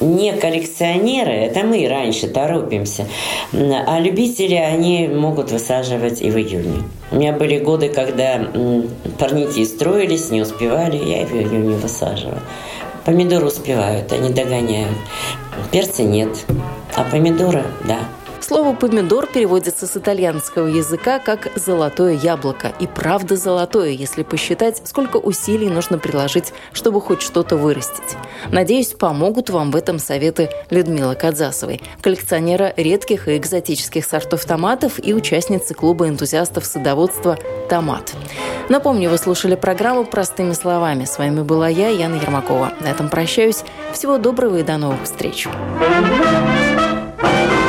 не 0.00 0.32
коллекционеры, 0.32 1.32
это 1.32 1.64
мы 1.64 1.86
раньше 1.88 2.28
торопимся, 2.28 3.06
а 3.52 4.00
любители, 4.00 4.54
они 4.54 5.08
могут 5.08 5.52
высаживать 5.52 6.20
и 6.20 6.30
в 6.30 6.38
июне. 6.38 6.82
У 7.10 7.16
меня 7.16 7.32
были 7.32 7.58
годы, 7.58 7.88
когда 7.88 8.40
парники 9.18 9.64
строились, 9.64 10.30
не 10.30 10.42
успевали, 10.42 10.96
я 10.96 11.26
в 11.26 11.32
июне 11.32 11.76
высаживала. 11.76 12.42
Помидоры 13.08 13.46
успевают, 13.46 14.12
они 14.12 14.28
догоняют. 14.28 14.98
Перца 15.72 16.02
нет, 16.02 16.44
а 16.94 17.04
помидоры– 17.04 17.64
да. 17.88 18.00
Слово 18.48 18.74
«помидор» 18.74 19.26
переводится 19.26 19.86
с 19.86 19.94
итальянского 19.94 20.68
языка 20.68 21.18
как 21.18 21.52
«золотое 21.54 22.14
яблоко». 22.14 22.72
И 22.80 22.86
правда 22.86 23.36
золотое, 23.36 23.90
если 23.90 24.22
посчитать, 24.22 24.80
сколько 24.86 25.18
усилий 25.18 25.68
нужно 25.68 25.98
приложить, 25.98 26.54
чтобы 26.72 27.02
хоть 27.02 27.20
что-то 27.20 27.58
вырастить. 27.58 28.16
Надеюсь, 28.50 28.94
помогут 28.94 29.50
вам 29.50 29.70
в 29.70 29.76
этом 29.76 29.98
советы 29.98 30.48
Людмилы 30.70 31.14
Кадзасовой, 31.14 31.82
коллекционера 32.00 32.72
редких 32.78 33.28
и 33.28 33.36
экзотических 33.36 34.02
сортов 34.02 34.46
томатов 34.46 34.94
и 34.98 35.12
участницы 35.12 35.74
клуба 35.74 36.08
энтузиастов 36.08 36.64
садоводства 36.64 37.36
«Томат». 37.68 38.14
Напомню, 38.70 39.10
вы 39.10 39.18
слушали 39.18 39.56
программу 39.56 40.06
«Простыми 40.06 40.54
словами». 40.54 41.04
С 41.04 41.18
вами 41.18 41.42
была 41.42 41.68
я, 41.68 41.90
Яна 41.90 42.14
Ермакова. 42.14 42.72
На 42.80 42.86
этом 42.86 43.10
прощаюсь. 43.10 43.62
Всего 43.92 44.16
доброго 44.16 44.56
и 44.56 44.62
до 44.62 44.78
новых 44.78 45.02
встреч. 45.04 45.46
thank 47.20 47.52
you 47.52 47.67